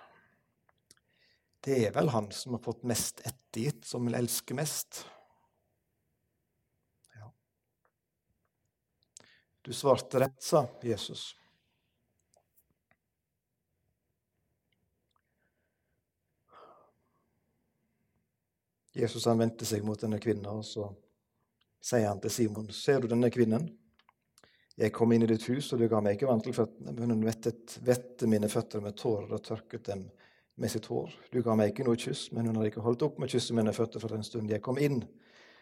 Det 1.63 1.79
er 1.87 1.95
vel 1.95 2.11
han 2.11 2.29
som 2.31 2.55
har 2.55 2.63
fått 2.63 2.83
mest 2.87 3.23
ettergitt, 3.23 3.85
som 3.87 4.03
vil 4.07 4.19
elske 4.19 4.55
mest. 4.55 5.05
Ja. 7.15 7.31
Du 9.61 9.71
svarte 9.75 10.23
rett, 10.23 10.43
sa 10.43 10.67
Jesus. 10.83 11.29
Jesus 18.95 19.25
han 19.25 19.37
vendte 19.37 19.65
seg 19.65 19.83
mot 19.85 19.99
denne 20.01 20.19
kvinnen, 20.21 20.47
og 20.49 20.65
så 20.65 20.87
sier 21.81 22.07
han 22.07 22.19
til 22.19 22.31
Simon, 22.31 22.71
'Ser 22.71 22.99
du 22.99 23.07
denne 23.07 23.29
kvinnen?' 23.29 23.69
'Jeg 24.77 24.93
kom 24.93 25.11
inn 25.11 25.23
i 25.23 25.27
ditt 25.27 25.43
hus, 25.49 25.73
og 25.73 25.79
du 25.79 25.87
ga 25.91 25.99
meg 26.01 26.15
ikke 26.15 26.27
vann 26.27 26.41
til 26.41 26.53
føttene.' 26.53 26.93
'Men 26.93 27.11
hun 27.11 27.25
vettet, 27.25 27.79
vette 27.83 28.27
mine 28.27 28.49
føtter 28.49 28.81
med 28.81 28.95
tårer 28.97 29.31
og 29.33 29.43
tørket 29.43 29.85
dem 29.85 30.09
med 30.55 30.71
sitt 30.71 30.85
hår.' 30.85 31.13
'Du 31.31 31.41
ga 31.43 31.55
meg 31.55 31.71
ikke 31.71 31.83
noe 31.83 31.99
kyss, 31.99 32.31
men 32.31 32.45
hun 32.45 32.55
hadde 32.55 32.71
ikke 32.71 32.85
holdt 32.85 33.03
opp 33.03 33.19
med 33.19 33.29
å 33.29 33.33
kysse 33.35 33.53
mine 33.53 33.73
føtter 33.73 33.99
for 33.99 34.09
den 34.09 34.23
stund 34.23 34.49
jeg 34.49 34.61
kom 34.61 34.77
inn.' 34.77 35.03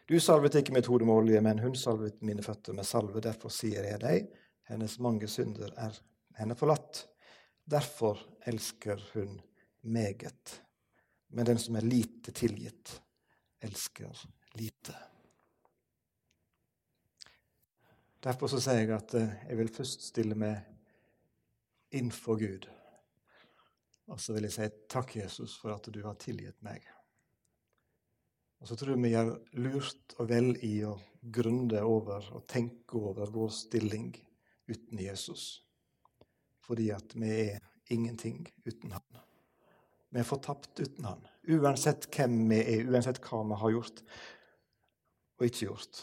'Du 0.08 0.20
salvet 0.20 0.56
ikke 0.56 0.74
mitt 0.74 0.88
hode 0.88 1.06
med 1.06 1.16
olje, 1.16 1.42
men 1.42 1.60
hun 1.60 1.76
salvet 1.76 2.22
mine 2.22 2.44
føtter 2.46 2.74
med 2.74 2.86
salve.' 2.86 3.22
'Derfor 3.22 3.50
sier 3.50 3.84
jeg 3.84 4.00
deg, 4.00 4.30
hennes 4.70 5.00
mange 5.00 5.28
synder 5.28 5.74
er 5.78 6.00
henne 6.38 6.56
forlatt.' 6.56 7.08
'Derfor 7.68 8.22
elsker 8.46 9.02
hun 9.14 9.42
meget.' 9.84 10.62
Men 11.30 11.46
den 11.46 11.58
som 11.60 11.76
er 11.76 11.82
lite 11.82 12.32
tilgitt, 12.32 13.02
elsker 13.64 14.26
lite. 14.58 14.96
Derfor 18.24 18.50
så 18.52 18.60
sier 18.62 18.82
jeg 18.82 18.94
at 18.96 19.14
eh, 19.18 19.36
jeg 19.50 19.60
vil 19.60 19.72
først 19.72 20.08
stille 20.10 20.38
meg 20.38 21.96
inn 21.98 22.10
for 22.12 22.40
Gud. 22.42 22.66
Og 24.08 24.20
så 24.22 24.34
vil 24.36 24.48
jeg 24.48 24.56
si 24.56 24.70
takk, 24.90 25.18
Jesus, 25.20 25.58
for 25.60 25.76
at 25.76 25.88
du 25.94 26.00
har 26.06 26.18
tilgitt 26.20 26.60
meg. 26.66 26.86
Og 28.58 28.70
så 28.70 28.78
tror 28.78 28.96
jeg 28.96 29.04
vi 29.04 29.14
gjør 29.14 29.34
lurt 29.62 30.18
og 30.18 30.30
vel 30.32 30.52
i 30.66 30.74
å 30.88 30.96
grunne 31.22 31.84
over 31.86 32.32
og 32.34 32.48
tenke 32.50 32.98
over 32.98 33.30
vår 33.34 33.54
stilling 33.54 34.10
uten 34.68 35.04
Jesus. 35.04 35.50
Fordi 36.66 36.90
at 36.96 37.14
vi 37.16 37.32
er 37.52 37.62
ingenting 37.94 38.48
uten 38.66 38.96
Han. 38.98 39.27
Vi 40.10 40.22
er 40.22 40.28
fortapt 40.28 40.80
uten 40.80 41.06
Han. 41.06 41.26
Uansett 41.58 42.08
hvem 42.14 42.40
vi 42.50 42.60
er, 42.62 42.88
uansett 42.88 43.20
hva 43.24 43.44
vi 43.48 43.60
har 43.62 43.74
gjort 43.76 44.02
og 45.38 45.46
ikke 45.46 45.68
gjort, 45.68 46.00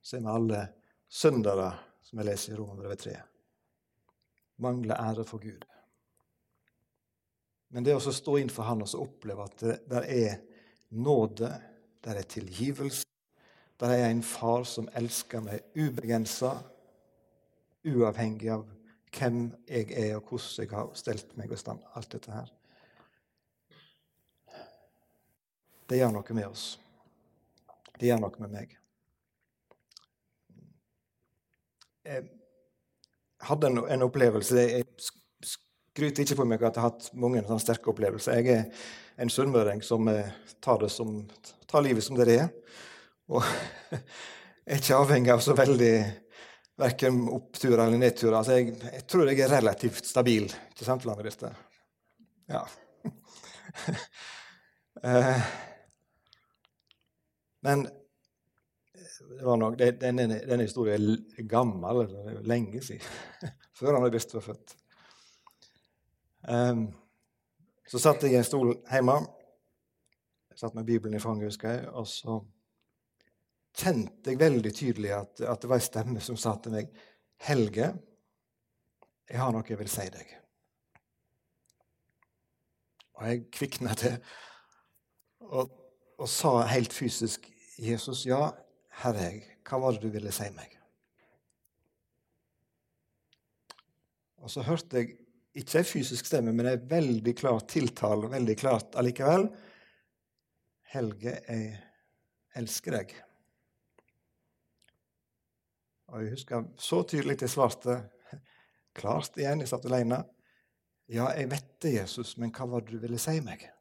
så 0.00 0.16
er 0.16 0.22
vi 0.22 0.30
alle 0.32 0.60
syndere, 1.08 1.72
som 2.04 2.20
jeg 2.20 2.28
leser 2.28 2.54
i 2.54 2.58
Romerbrevet 2.58 3.02
3. 3.04 3.16
Mangler 4.64 5.00
ære 5.00 5.24
for 5.26 5.42
Gud. 5.42 5.64
Men 7.74 7.84
det 7.84 7.96
å 7.96 8.00
stå 8.00 8.38
inn 8.40 8.52
for 8.52 8.68
Han 8.68 8.84
og 8.84 8.94
oppleve 9.02 9.44
at 9.44 9.60
det 9.60 9.76
der 9.90 10.06
er 10.08 10.38
nåde, 10.90 11.50
der 12.04 12.20
er 12.20 12.28
tilgivelse, 12.30 13.04
der 13.80 13.92
er 13.94 14.08
en 14.08 14.22
far 14.22 14.64
som 14.66 14.88
elsker 14.96 15.42
meg 15.44 15.76
ubegrensa, 15.76 16.54
uavhengig 17.86 18.50
av 18.52 18.64
hvem 19.14 19.44
jeg 19.68 19.92
er, 19.92 20.16
og 20.16 20.32
hvordan 20.32 20.64
jeg 20.64 20.72
har 20.74 20.94
stelt 20.98 21.36
meg 21.38 21.52
i 21.52 21.60
stand. 21.60 21.84
Alt 21.94 22.12
dette 22.16 22.32
her. 22.34 22.57
Det 25.88 25.96
gjør 25.96 26.12
noe 26.12 26.36
med 26.36 26.48
oss. 26.50 26.64
Det 27.98 28.10
gjør 28.10 28.20
noe 28.22 28.42
med 28.42 28.52
meg. 28.52 28.74
Jeg 32.08 32.24
hadde 33.44 33.68
en, 33.68 34.04
opplevelse 34.06 34.62
Jeg 34.62 34.84
skryter 35.44 36.24
ikke 36.24 36.38
på 36.38 36.46
meg 36.48 36.62
at 36.62 36.76
jeg 36.78 36.82
har 36.84 36.92
hatt 36.92 37.08
mange 37.18 37.42
sånne 37.44 37.64
sterke 37.64 37.92
opplevelser. 37.92 38.38
Jeg 38.38 38.54
er 38.54 38.64
en 39.18 39.32
sunnmøring 39.32 39.82
som 39.84 40.08
eh, 40.12 40.30
tar, 40.64 40.84
som, 40.92 41.22
tar, 41.66 41.84
livet 41.84 42.04
som 42.04 42.16
det 42.18 42.28
er. 42.36 42.48
Og 43.32 43.42
er 44.68 44.78
ikke 44.80 45.00
avhengig 45.00 45.32
av 45.34 45.44
så 45.44 45.56
veldig 45.58 45.94
verken 46.78 47.24
oppturer 47.34 47.86
eller 47.86 48.00
nedturer. 48.00 48.36
Altså 48.38 48.58
jeg, 48.60 48.76
jeg, 48.92 49.06
tror 49.10 49.32
jeg 49.32 49.40
er 49.42 49.56
relativt 49.56 50.04
stabil. 50.06 50.46
Ikke 50.70 50.86
sant, 50.86 51.08
Lange 51.08 51.24
Birte? 51.26 51.50
Ja. 52.48 52.62
eh, 57.58 57.66
men 57.66 57.86
var 59.42 59.56
nok, 59.56 59.78
denne, 59.78 60.26
denne 60.42 60.64
historien 60.64 61.10
er 61.38 61.48
gammel, 61.48 62.06
det 62.10 62.34
er 62.34 62.46
lenge 62.46 62.82
siden. 62.82 63.42
Før 63.78 63.98
han 63.98 64.12
visst 64.12 64.34
var 64.34 64.46
født. 64.46 64.76
Um, 66.48 66.88
så 67.88 68.00
satt 68.02 68.22
jeg 68.22 68.34
i 68.34 68.38
en 68.38 68.46
stol 68.46 68.72
hjemme. 68.90 69.18
Jeg 70.50 70.60
satt 70.60 70.74
med 70.74 70.86
Bibelen 70.88 71.16
i 71.16 71.22
fanget, 71.22 71.48
husker 71.52 71.70
jeg. 71.70 71.88
Og 71.94 72.06
så 72.10 72.40
kjente 73.78 74.32
jeg 74.32 74.40
veldig 74.40 74.72
tydelig 74.74 75.14
at, 75.14 75.40
at 75.40 75.62
det 75.62 75.70
var 75.70 75.80
en 75.80 75.86
stemme 75.86 76.24
som 76.24 76.38
sa 76.40 76.56
til 76.62 76.74
meg 76.74 76.90
Helge, 77.46 77.92
jeg 79.28 79.38
har 79.38 79.52
noe 79.54 79.66
jeg 79.68 79.78
vil 79.78 79.90
si 79.92 80.08
deg. 80.10 80.30
Og 83.18 83.28
jeg 83.28 83.44
kvikna 83.54 83.94
til. 83.98 84.16
Og 85.46 85.70
og 86.18 86.28
sa 86.28 86.66
helt 86.66 86.92
fysisk, 86.92 87.46
'Jesus, 87.78 88.26
ja, 88.26 88.50
her 89.02 89.14
er. 89.14 89.40
Hva 89.68 89.78
var 89.78 89.94
det 89.94 90.02
du 90.02 90.08
ville 90.08 90.32
si 90.32 90.48
meg?' 90.56 90.74
Og 94.38 94.50
så 94.50 94.62
hørte 94.62 94.96
jeg 94.96 95.16
ikke 95.54 95.78
en 95.78 95.84
fysisk 95.84 96.26
stemme, 96.26 96.52
men 96.52 96.66
en 96.66 96.90
veldig 96.90 97.34
klar 97.36 97.60
tiltale, 97.60 98.30
veldig 98.30 98.56
klart 98.56 98.98
allikevel. 98.98 99.48
'Helge, 100.82 101.38
jeg 101.48 101.80
elsker 102.54 102.98
deg.' 102.98 103.14
Og 106.08 106.22
jeg 106.22 106.30
husker 106.30 106.64
så 106.78 107.02
tydelig 107.02 107.42
jeg 107.42 107.50
svarte, 107.50 108.02
klart 108.94 109.36
igjen, 109.36 109.60
jeg 109.60 109.68
satt 109.68 109.84
alene. 109.84 110.24
'Ja, 111.08 111.30
jeg 111.30 111.50
vet 111.50 111.82
det, 111.82 111.94
Jesus, 111.94 112.36
men 112.38 112.50
hva 112.50 112.66
var 112.66 112.80
det 112.80 112.92
du 112.92 112.98
ville 112.98 113.18
si 113.18 113.40
meg?' 113.40 113.77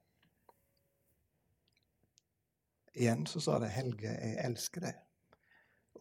Igjen 2.98 3.28
så 3.30 3.40
sa 3.40 3.60
det 3.62 3.70
'Helge, 3.70 4.10
jeg 4.10 4.38
elsker 4.46 4.82
deg'. 4.82 5.04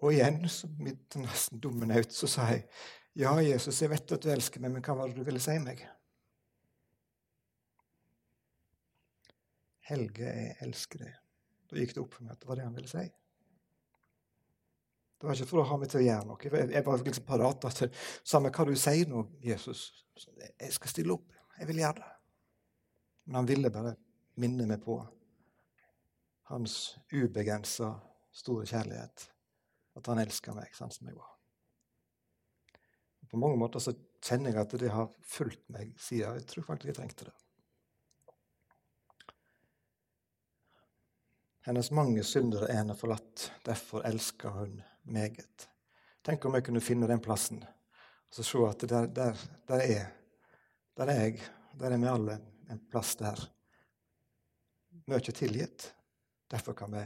Og 0.00 0.12
igjen, 0.12 0.40
midt 0.78 1.16
nesten 1.20 1.60
dumme 1.60 1.86
naut, 1.86 2.12
så 2.12 2.26
sa 2.26 2.48
jeg 2.52 2.64
'Ja, 3.16 3.36
Jesus, 3.40 3.82
jeg 3.82 3.90
vet 3.90 4.12
at 4.12 4.22
du 4.22 4.30
elsker 4.30 4.60
meg, 4.60 4.72
men 4.72 4.82
hva 4.82 4.96
var 4.96 5.08
det 5.08 5.16
du 5.16 5.24
ville 5.24 5.40
si 5.40 5.58
meg?' 5.58 5.86
Helge, 9.86 10.24
jeg 10.24 10.56
elsker 10.60 10.98
deg. 10.98 11.14
Da 11.70 11.76
gikk 11.78 11.94
det 11.94 12.02
opp 12.02 12.14
for 12.14 12.24
meg 12.24 12.32
at 12.32 12.40
det 12.40 12.48
var 12.48 12.58
det 12.58 12.64
han 12.64 12.74
ville 12.74 12.90
si. 12.90 13.04
Det 15.16 15.28
var 15.28 15.34
ikke 15.34 15.48
for 15.48 15.62
å 15.62 15.68
ha 15.70 15.76
meg 15.80 15.88
til 15.88 16.00
å 16.00 16.06
gjøre 16.06 16.26
noe. 16.26 16.66
Jeg 16.72 16.84
var 16.84 17.04
liksom 17.04 17.24
parat 17.24 17.68
til 17.78 17.92
Samme 18.24 18.50
hva 18.50 18.66
du 18.68 18.74
sier 18.76 19.08
nå, 19.08 19.22
Jesus, 19.40 20.04
jeg 20.60 20.72
skal 20.72 20.92
stille 20.92 21.14
opp. 21.14 21.30
Jeg 21.58 21.68
vil 21.70 21.80
gjøre 21.80 22.00
det. 22.00 22.10
Men 23.26 23.40
han 23.40 23.48
ville 23.48 23.70
bare 23.72 23.94
minne 24.42 24.66
meg 24.68 24.82
på 24.84 24.98
hans 26.50 26.98
ubegrensa 27.12 27.94
store 28.34 28.66
kjærlighet. 28.66 29.28
At 29.96 30.10
han 30.10 30.20
elsker 30.20 30.56
meg 30.56 30.74
sånn 30.76 30.92
som 30.92 31.08
jeg 31.08 31.16
var. 31.16 31.32
På 33.30 33.40
mange 33.42 33.58
måter 33.58 33.82
så 33.82 33.94
kjenner 34.22 34.52
jeg 34.52 34.62
at 34.62 34.74
det 34.80 34.92
har 34.92 35.08
fulgt 35.26 35.64
meg 35.72 35.96
siden. 35.98 36.38
Jeg 36.38 36.46
tror 36.50 36.68
faktisk 36.68 36.92
jeg 36.92 36.98
trengte 37.00 37.28
det. 37.30 37.36
Hennes 41.66 41.90
mange 41.90 42.22
syndere 42.22 42.68
er 42.70 42.78
henne 42.78 42.94
forlatt, 42.94 43.48
derfor 43.66 44.04
elsker 44.06 44.54
hun 44.54 44.76
meget. 45.02 45.66
Tenk 46.22 46.44
om 46.46 46.54
jeg 46.54 46.68
kunne 46.68 46.84
finne 46.84 47.08
den 47.10 47.22
plassen 47.22 47.64
og 48.26 48.34
så 48.34 48.44
se 48.46 48.62
at 48.68 48.84
der, 48.90 49.06
der, 49.06 49.48
der 49.68 49.80
er 49.80 50.06
Der 50.96 51.06
er 51.06 51.20
jeg, 51.22 51.40
der 51.80 51.90
er 51.90 51.96
vi 51.98 52.06
alle 52.06 52.38
en 52.70 52.78
plass 52.90 53.16
der. 53.16 53.52
Mye 55.06 55.20
tilgitt. 55.20 55.95
Derfor 56.50 56.74
kan 56.78 56.92
vi 56.92 57.02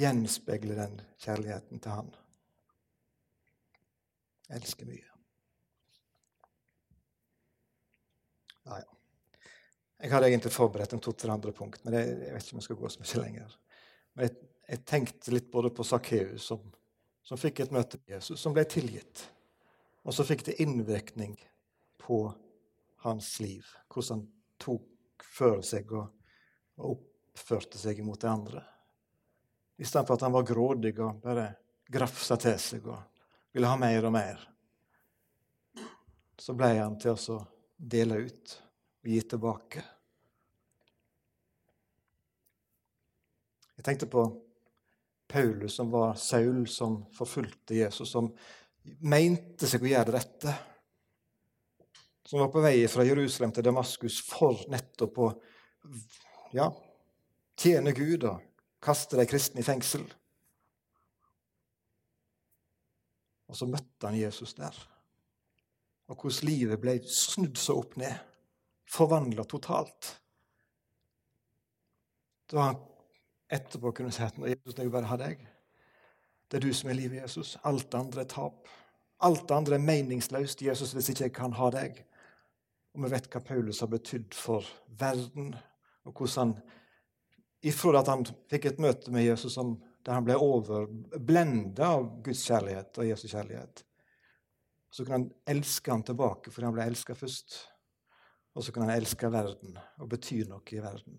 gjenspeile 0.00 0.76
den 0.76 1.00
kjærligheten 1.22 1.80
til 1.80 1.90
Han. 1.90 2.14
Jeg 4.48 4.60
elsker 4.60 4.88
mye. 4.88 5.10
Ja, 8.64 8.80
ja. 8.80 8.90
Jeg 10.04 10.12
hadde 10.12 10.28
egentlig 10.28 10.52
forberedt 10.52 10.92
en 10.92 11.00
to-tre 11.00 11.32
andre 11.32 11.52
punkt, 11.52 11.84
men 11.84 11.94
jeg, 11.96 12.08
jeg, 12.08 12.32
vet 12.34 12.44
ikke 12.44 12.56
om 12.56 12.60
jeg 12.60 12.66
skal 12.66 12.80
gå 12.80 12.90
så 12.92 13.00
mye 13.00 13.22
lenger. 13.22 13.54
Men 14.14 14.26
jeg, 14.26 14.48
jeg 14.68 14.82
tenkte 14.90 15.32
litt 15.32 15.48
både 15.52 15.70
på 15.72 15.86
Sakkeus, 15.86 16.48
som, 16.50 16.60
som, 17.24 17.40
fikk 17.40 17.62
et 17.64 17.72
møte 17.72 18.00
med 18.02 18.16
Jesus, 18.18 18.40
som 18.42 18.56
ble 18.56 18.66
tilgitt. 18.68 19.24
Og 20.04 20.12
så 20.12 20.26
fikk 20.28 20.44
det 20.50 20.58
innvirkning 20.60 21.38
på 22.04 22.26
hans 23.06 23.30
liv, 23.40 23.64
hvordan 23.88 24.20
han 24.20 24.28
tok 24.60 25.24
for 25.24 25.64
seg 25.64 25.92
og, 25.96 26.10
og 26.76 26.98
oppførte 26.98 27.80
seg 27.80 28.04
mot 28.04 28.20
de 28.20 28.28
andre. 28.28 28.64
I 29.76 29.84
stedet 29.84 30.06
for 30.06 30.14
at 30.14 30.26
han 30.26 30.34
var 30.34 30.46
grådig 30.46 30.94
og 31.02 31.22
bare 31.22 31.48
grafsa 31.90 32.36
til 32.40 32.58
seg 32.62 32.86
og 32.86 33.00
ville 33.54 33.70
ha 33.70 33.78
mer 33.78 34.06
og 34.06 34.14
mer, 34.14 34.44
så 36.38 36.54
ble 36.58 36.70
han 36.76 36.96
til 37.00 37.14
å 37.14 37.40
dele 37.76 38.22
ut 38.26 38.54
og 39.04 39.10
gi 39.10 39.20
tilbake. 39.34 39.84
Jeg 43.74 43.86
tenkte 43.86 44.08
på 44.10 44.24
Paulus, 45.28 45.74
som 45.74 45.90
var 45.90 46.14
Saul, 46.14 46.66
som 46.70 47.00
forfulgte 47.14 47.74
Jesus, 47.74 48.12
som 48.14 48.30
mente 49.04 49.68
seg 49.68 49.82
å 49.82 49.90
gjøre 49.90 50.10
det 50.10 50.16
rette. 50.18 50.54
Som 52.24 52.40
var 52.40 52.52
på 52.52 52.62
vei 52.64 52.76
fra 52.88 53.04
Jerusalem 53.04 53.52
til 53.52 53.66
Damaskus 53.66 54.20
for 54.24 54.62
nettopp 54.72 55.20
å 55.20 55.28
ja, 56.54 56.70
tjene 57.60 57.92
Gud 57.96 58.24
og 58.30 58.53
kaste 58.84 59.18
de 59.18 59.26
kristne 59.28 59.62
i 59.62 59.66
fengsel. 59.66 60.04
Og 63.48 63.56
så 63.58 63.68
møtte 63.70 64.08
han 64.08 64.18
Jesus 64.18 64.54
der. 64.58 64.76
Og 66.10 66.20
hvordan 66.20 66.48
livet 66.48 66.80
ble 66.80 66.98
snudd 67.08 67.56
så 67.60 67.78
opp 67.80 67.96
ned, 68.00 68.14
forvandla 68.90 69.46
totalt. 69.48 70.10
Da 72.50 72.68
han 72.68 72.80
etterpå 73.54 73.92
kunne 73.94 74.12
si 74.12 74.24
at 74.24 74.36
Jesus, 74.38 74.76
jeg 74.76 74.88
jo 74.88 74.92
bare 74.92 75.08
ha 75.08 75.18
deg. 75.20 75.40
Det 76.50 76.58
er 76.58 76.66
du 76.66 76.74
som 76.76 76.90
er 76.90 76.98
livet, 76.98 77.22
Jesus. 77.22 77.56
Alt 77.64 77.88
det 77.92 78.00
andre 78.00 78.24
er 78.24 78.30
tap. 78.30 78.68
Alt 79.24 79.46
det 79.48 79.56
andre 79.56 79.78
er 79.78 79.86
meningsløst, 79.86 80.62
Jesus, 80.62 80.92
hvis 80.92 81.08
ikke 81.08 81.28
jeg 81.28 81.36
kan 81.38 81.54
ha 81.56 81.70
deg. 81.72 82.02
Og 82.94 83.04
vi 83.04 83.10
vet 83.14 83.30
hva 83.32 83.40
Paulus 83.42 83.80
har 83.80 83.90
betydd 83.90 84.36
for 84.36 84.66
verden, 84.98 85.54
og 86.04 86.12
hvordan 86.12 86.52
han 86.52 86.58
ifra 87.64 88.00
at 88.00 88.10
han 88.12 88.24
fikk 88.50 88.68
et 88.70 88.80
møte 88.82 89.12
med 89.14 89.24
Jesus 89.24 89.56
som, 89.56 89.74
der 90.04 90.18
han 90.18 90.26
ble 90.26 90.36
overblenda 90.40 91.90
av 91.96 92.08
Guds 92.24 92.44
kjærlighet 92.48 93.00
og 93.00 93.08
Jesus 93.08 93.32
kjærlighet, 93.32 93.84
så 94.94 95.04
kunne 95.04 95.18
han 95.18 95.30
elske 95.56 95.90
ham 95.90 96.04
tilbake 96.06 96.52
fordi 96.52 96.68
han 96.68 96.76
ble 96.76 96.88
elska 96.90 97.16
først. 97.18 97.56
Og 98.54 98.62
så 98.62 98.70
kunne 98.70 98.86
han 98.86 99.00
elske 99.00 99.30
verden 99.34 99.78
og 99.98 100.10
bety 100.12 100.44
noe 100.46 100.62
i 100.70 100.82
verden. 100.82 101.16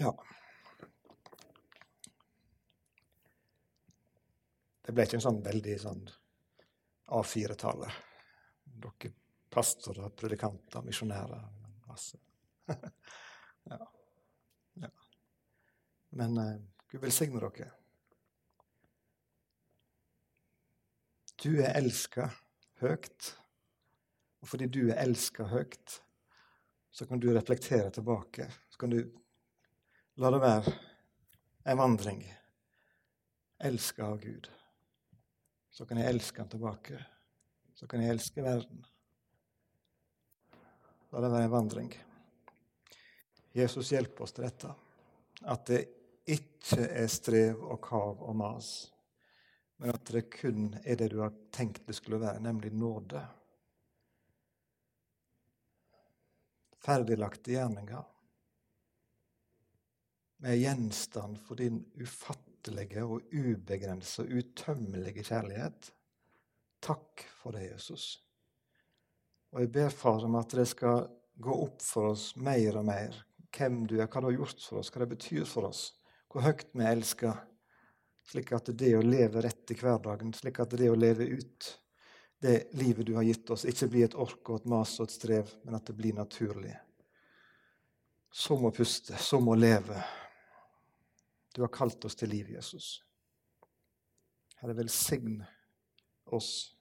Ja. 0.00 0.12
Det 4.82 4.92
ble 4.92 5.06
ikke 5.06 5.16
en 5.20 5.24
sånn 5.24 5.42
veldig 5.44 5.78
sånn 5.80 6.04
A4-tale. 7.16 7.88
Dere 8.82 9.14
pastorer, 9.52 10.08
predikanter, 10.16 10.82
misjonærer. 10.82 11.44
Masse. 11.88 12.18
ja. 13.70 13.78
ja. 14.80 14.90
Men 16.10 16.38
uh, 16.38 16.56
Gud 16.90 17.04
velsigne 17.04 17.40
dere. 17.40 17.70
Du 21.42 21.50
er 21.58 21.74
elska 21.76 22.28
høyt. 22.82 23.32
Og 24.42 24.48
fordi 24.50 24.66
du 24.66 24.80
er 24.90 24.98
elska 25.04 25.46
høyt, 25.52 26.00
så 26.90 27.06
kan 27.06 27.20
du 27.22 27.28
reflektere 27.34 27.90
tilbake. 27.94 28.48
Så 28.70 28.78
kan 28.78 28.90
du 28.90 28.98
la 30.18 30.30
det 30.34 30.40
være 30.42 30.72
en 31.70 31.78
vandring. 31.78 32.24
Elska 33.62 34.06
av 34.06 34.18
Gud. 34.22 34.50
Så 35.70 35.86
kan 35.86 35.98
jeg 36.02 36.10
elske 36.10 36.42
han 36.42 36.50
tilbake. 36.50 36.98
Så 37.74 37.86
kan 37.86 38.02
jeg 38.02 38.16
elske 38.16 38.42
verden. 38.42 38.82
La 41.12 41.20
det 41.20 41.28
være 41.28 41.44
en 41.44 41.52
vandring. 41.52 41.90
Jesus 43.52 43.90
hjelper 43.92 44.24
oss 44.24 44.32
til 44.32 44.46
dette. 44.46 44.70
At 45.44 45.66
det 45.68 45.80
ikke 46.32 46.86
er 46.86 47.10
strev 47.12 47.60
og 47.66 47.82
kav 47.84 48.22
og 48.24 48.36
mas, 48.38 48.70
men 49.82 49.92
at 49.92 50.08
det 50.14 50.28
kun 50.32 50.70
er 50.84 50.96
det 50.96 51.10
du 51.12 51.18
har 51.20 51.34
tenkt 51.52 51.84
det 51.84 51.98
skulle 51.98 52.22
være, 52.22 52.40
nemlig 52.40 52.72
nåde. 52.72 53.20
Ferdiglagte 56.82 57.52
gjerninger 57.58 58.08
med 60.42 60.58
gjenstand 60.58 61.38
for 61.44 61.60
din 61.60 61.82
ufattelige 62.00 63.04
og 63.04 63.28
ubegrensa, 63.30 64.24
utømmelige 64.24 65.28
kjærlighet. 65.28 65.92
Takk 66.82 67.28
for 67.36 67.54
det, 67.54 67.68
Jesus. 67.68 68.16
Og 69.52 69.60
jeg 69.60 69.72
ber 69.72 69.92
Far 69.92 70.24
om 70.24 70.38
at 70.40 70.54
det 70.56 70.64
skal 70.70 71.06
gå 71.42 71.54
opp 71.66 71.82
for 71.84 72.12
oss 72.12 72.32
mer 72.40 72.78
og 72.80 72.86
mer 72.88 73.16
hvem 73.52 73.82
du 73.88 73.98
er, 73.98 74.08
hva 74.08 74.22
du 74.22 74.30
har 74.30 74.38
gjort 74.38 74.62
for 74.64 74.80
oss, 74.80 74.90
hva 74.92 75.02
det 75.02 75.12
betyr 75.12 75.44
for 75.48 75.68
oss, 75.68 75.82
hvor 76.32 76.46
høyt 76.46 76.70
vi 76.72 76.86
elsker. 76.88 77.36
Slik 78.32 78.52
at 78.56 78.70
det 78.78 78.94
å 78.96 79.04
leve 79.04 79.42
rett 79.44 79.74
i 79.74 79.76
hverdagen, 79.76 80.32
slik 80.32 80.62
at 80.62 80.76
det 80.78 80.88
å 80.88 80.96
leve 80.96 81.26
ut 81.26 81.68
det 82.42 82.72
livet 82.78 83.06
du 83.06 83.12
har 83.14 83.26
gitt 83.26 83.50
oss, 83.54 83.66
ikke 83.68 83.90
blir 83.90 84.08
et 84.08 84.16
ork 84.18 84.48
og 84.50 84.62
et 84.62 84.70
mas 84.72 84.96
og 84.98 85.06
et 85.06 85.14
strev, 85.14 85.50
men 85.62 85.76
at 85.78 85.86
det 85.86 85.94
blir 85.98 86.16
naturlig. 86.16 86.72
Som 88.32 88.64
å 88.66 88.72
puste, 88.74 89.14
som 89.20 89.46
å 89.52 89.54
leve. 89.58 90.00
Du 91.54 91.60
har 91.62 91.70
kalt 91.70 92.02
oss 92.08 92.16
til 92.18 92.32
liv, 92.32 92.48
Jesus. 92.56 92.96
Herre, 94.62 94.74
velsign 94.78 95.42
oss 96.32 96.72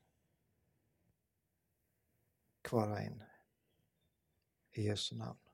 hver 2.69 2.81
og 2.81 3.03
en. 3.03 3.23
I 4.73 4.89
Jesu 4.89 5.15
navn. 5.15 5.50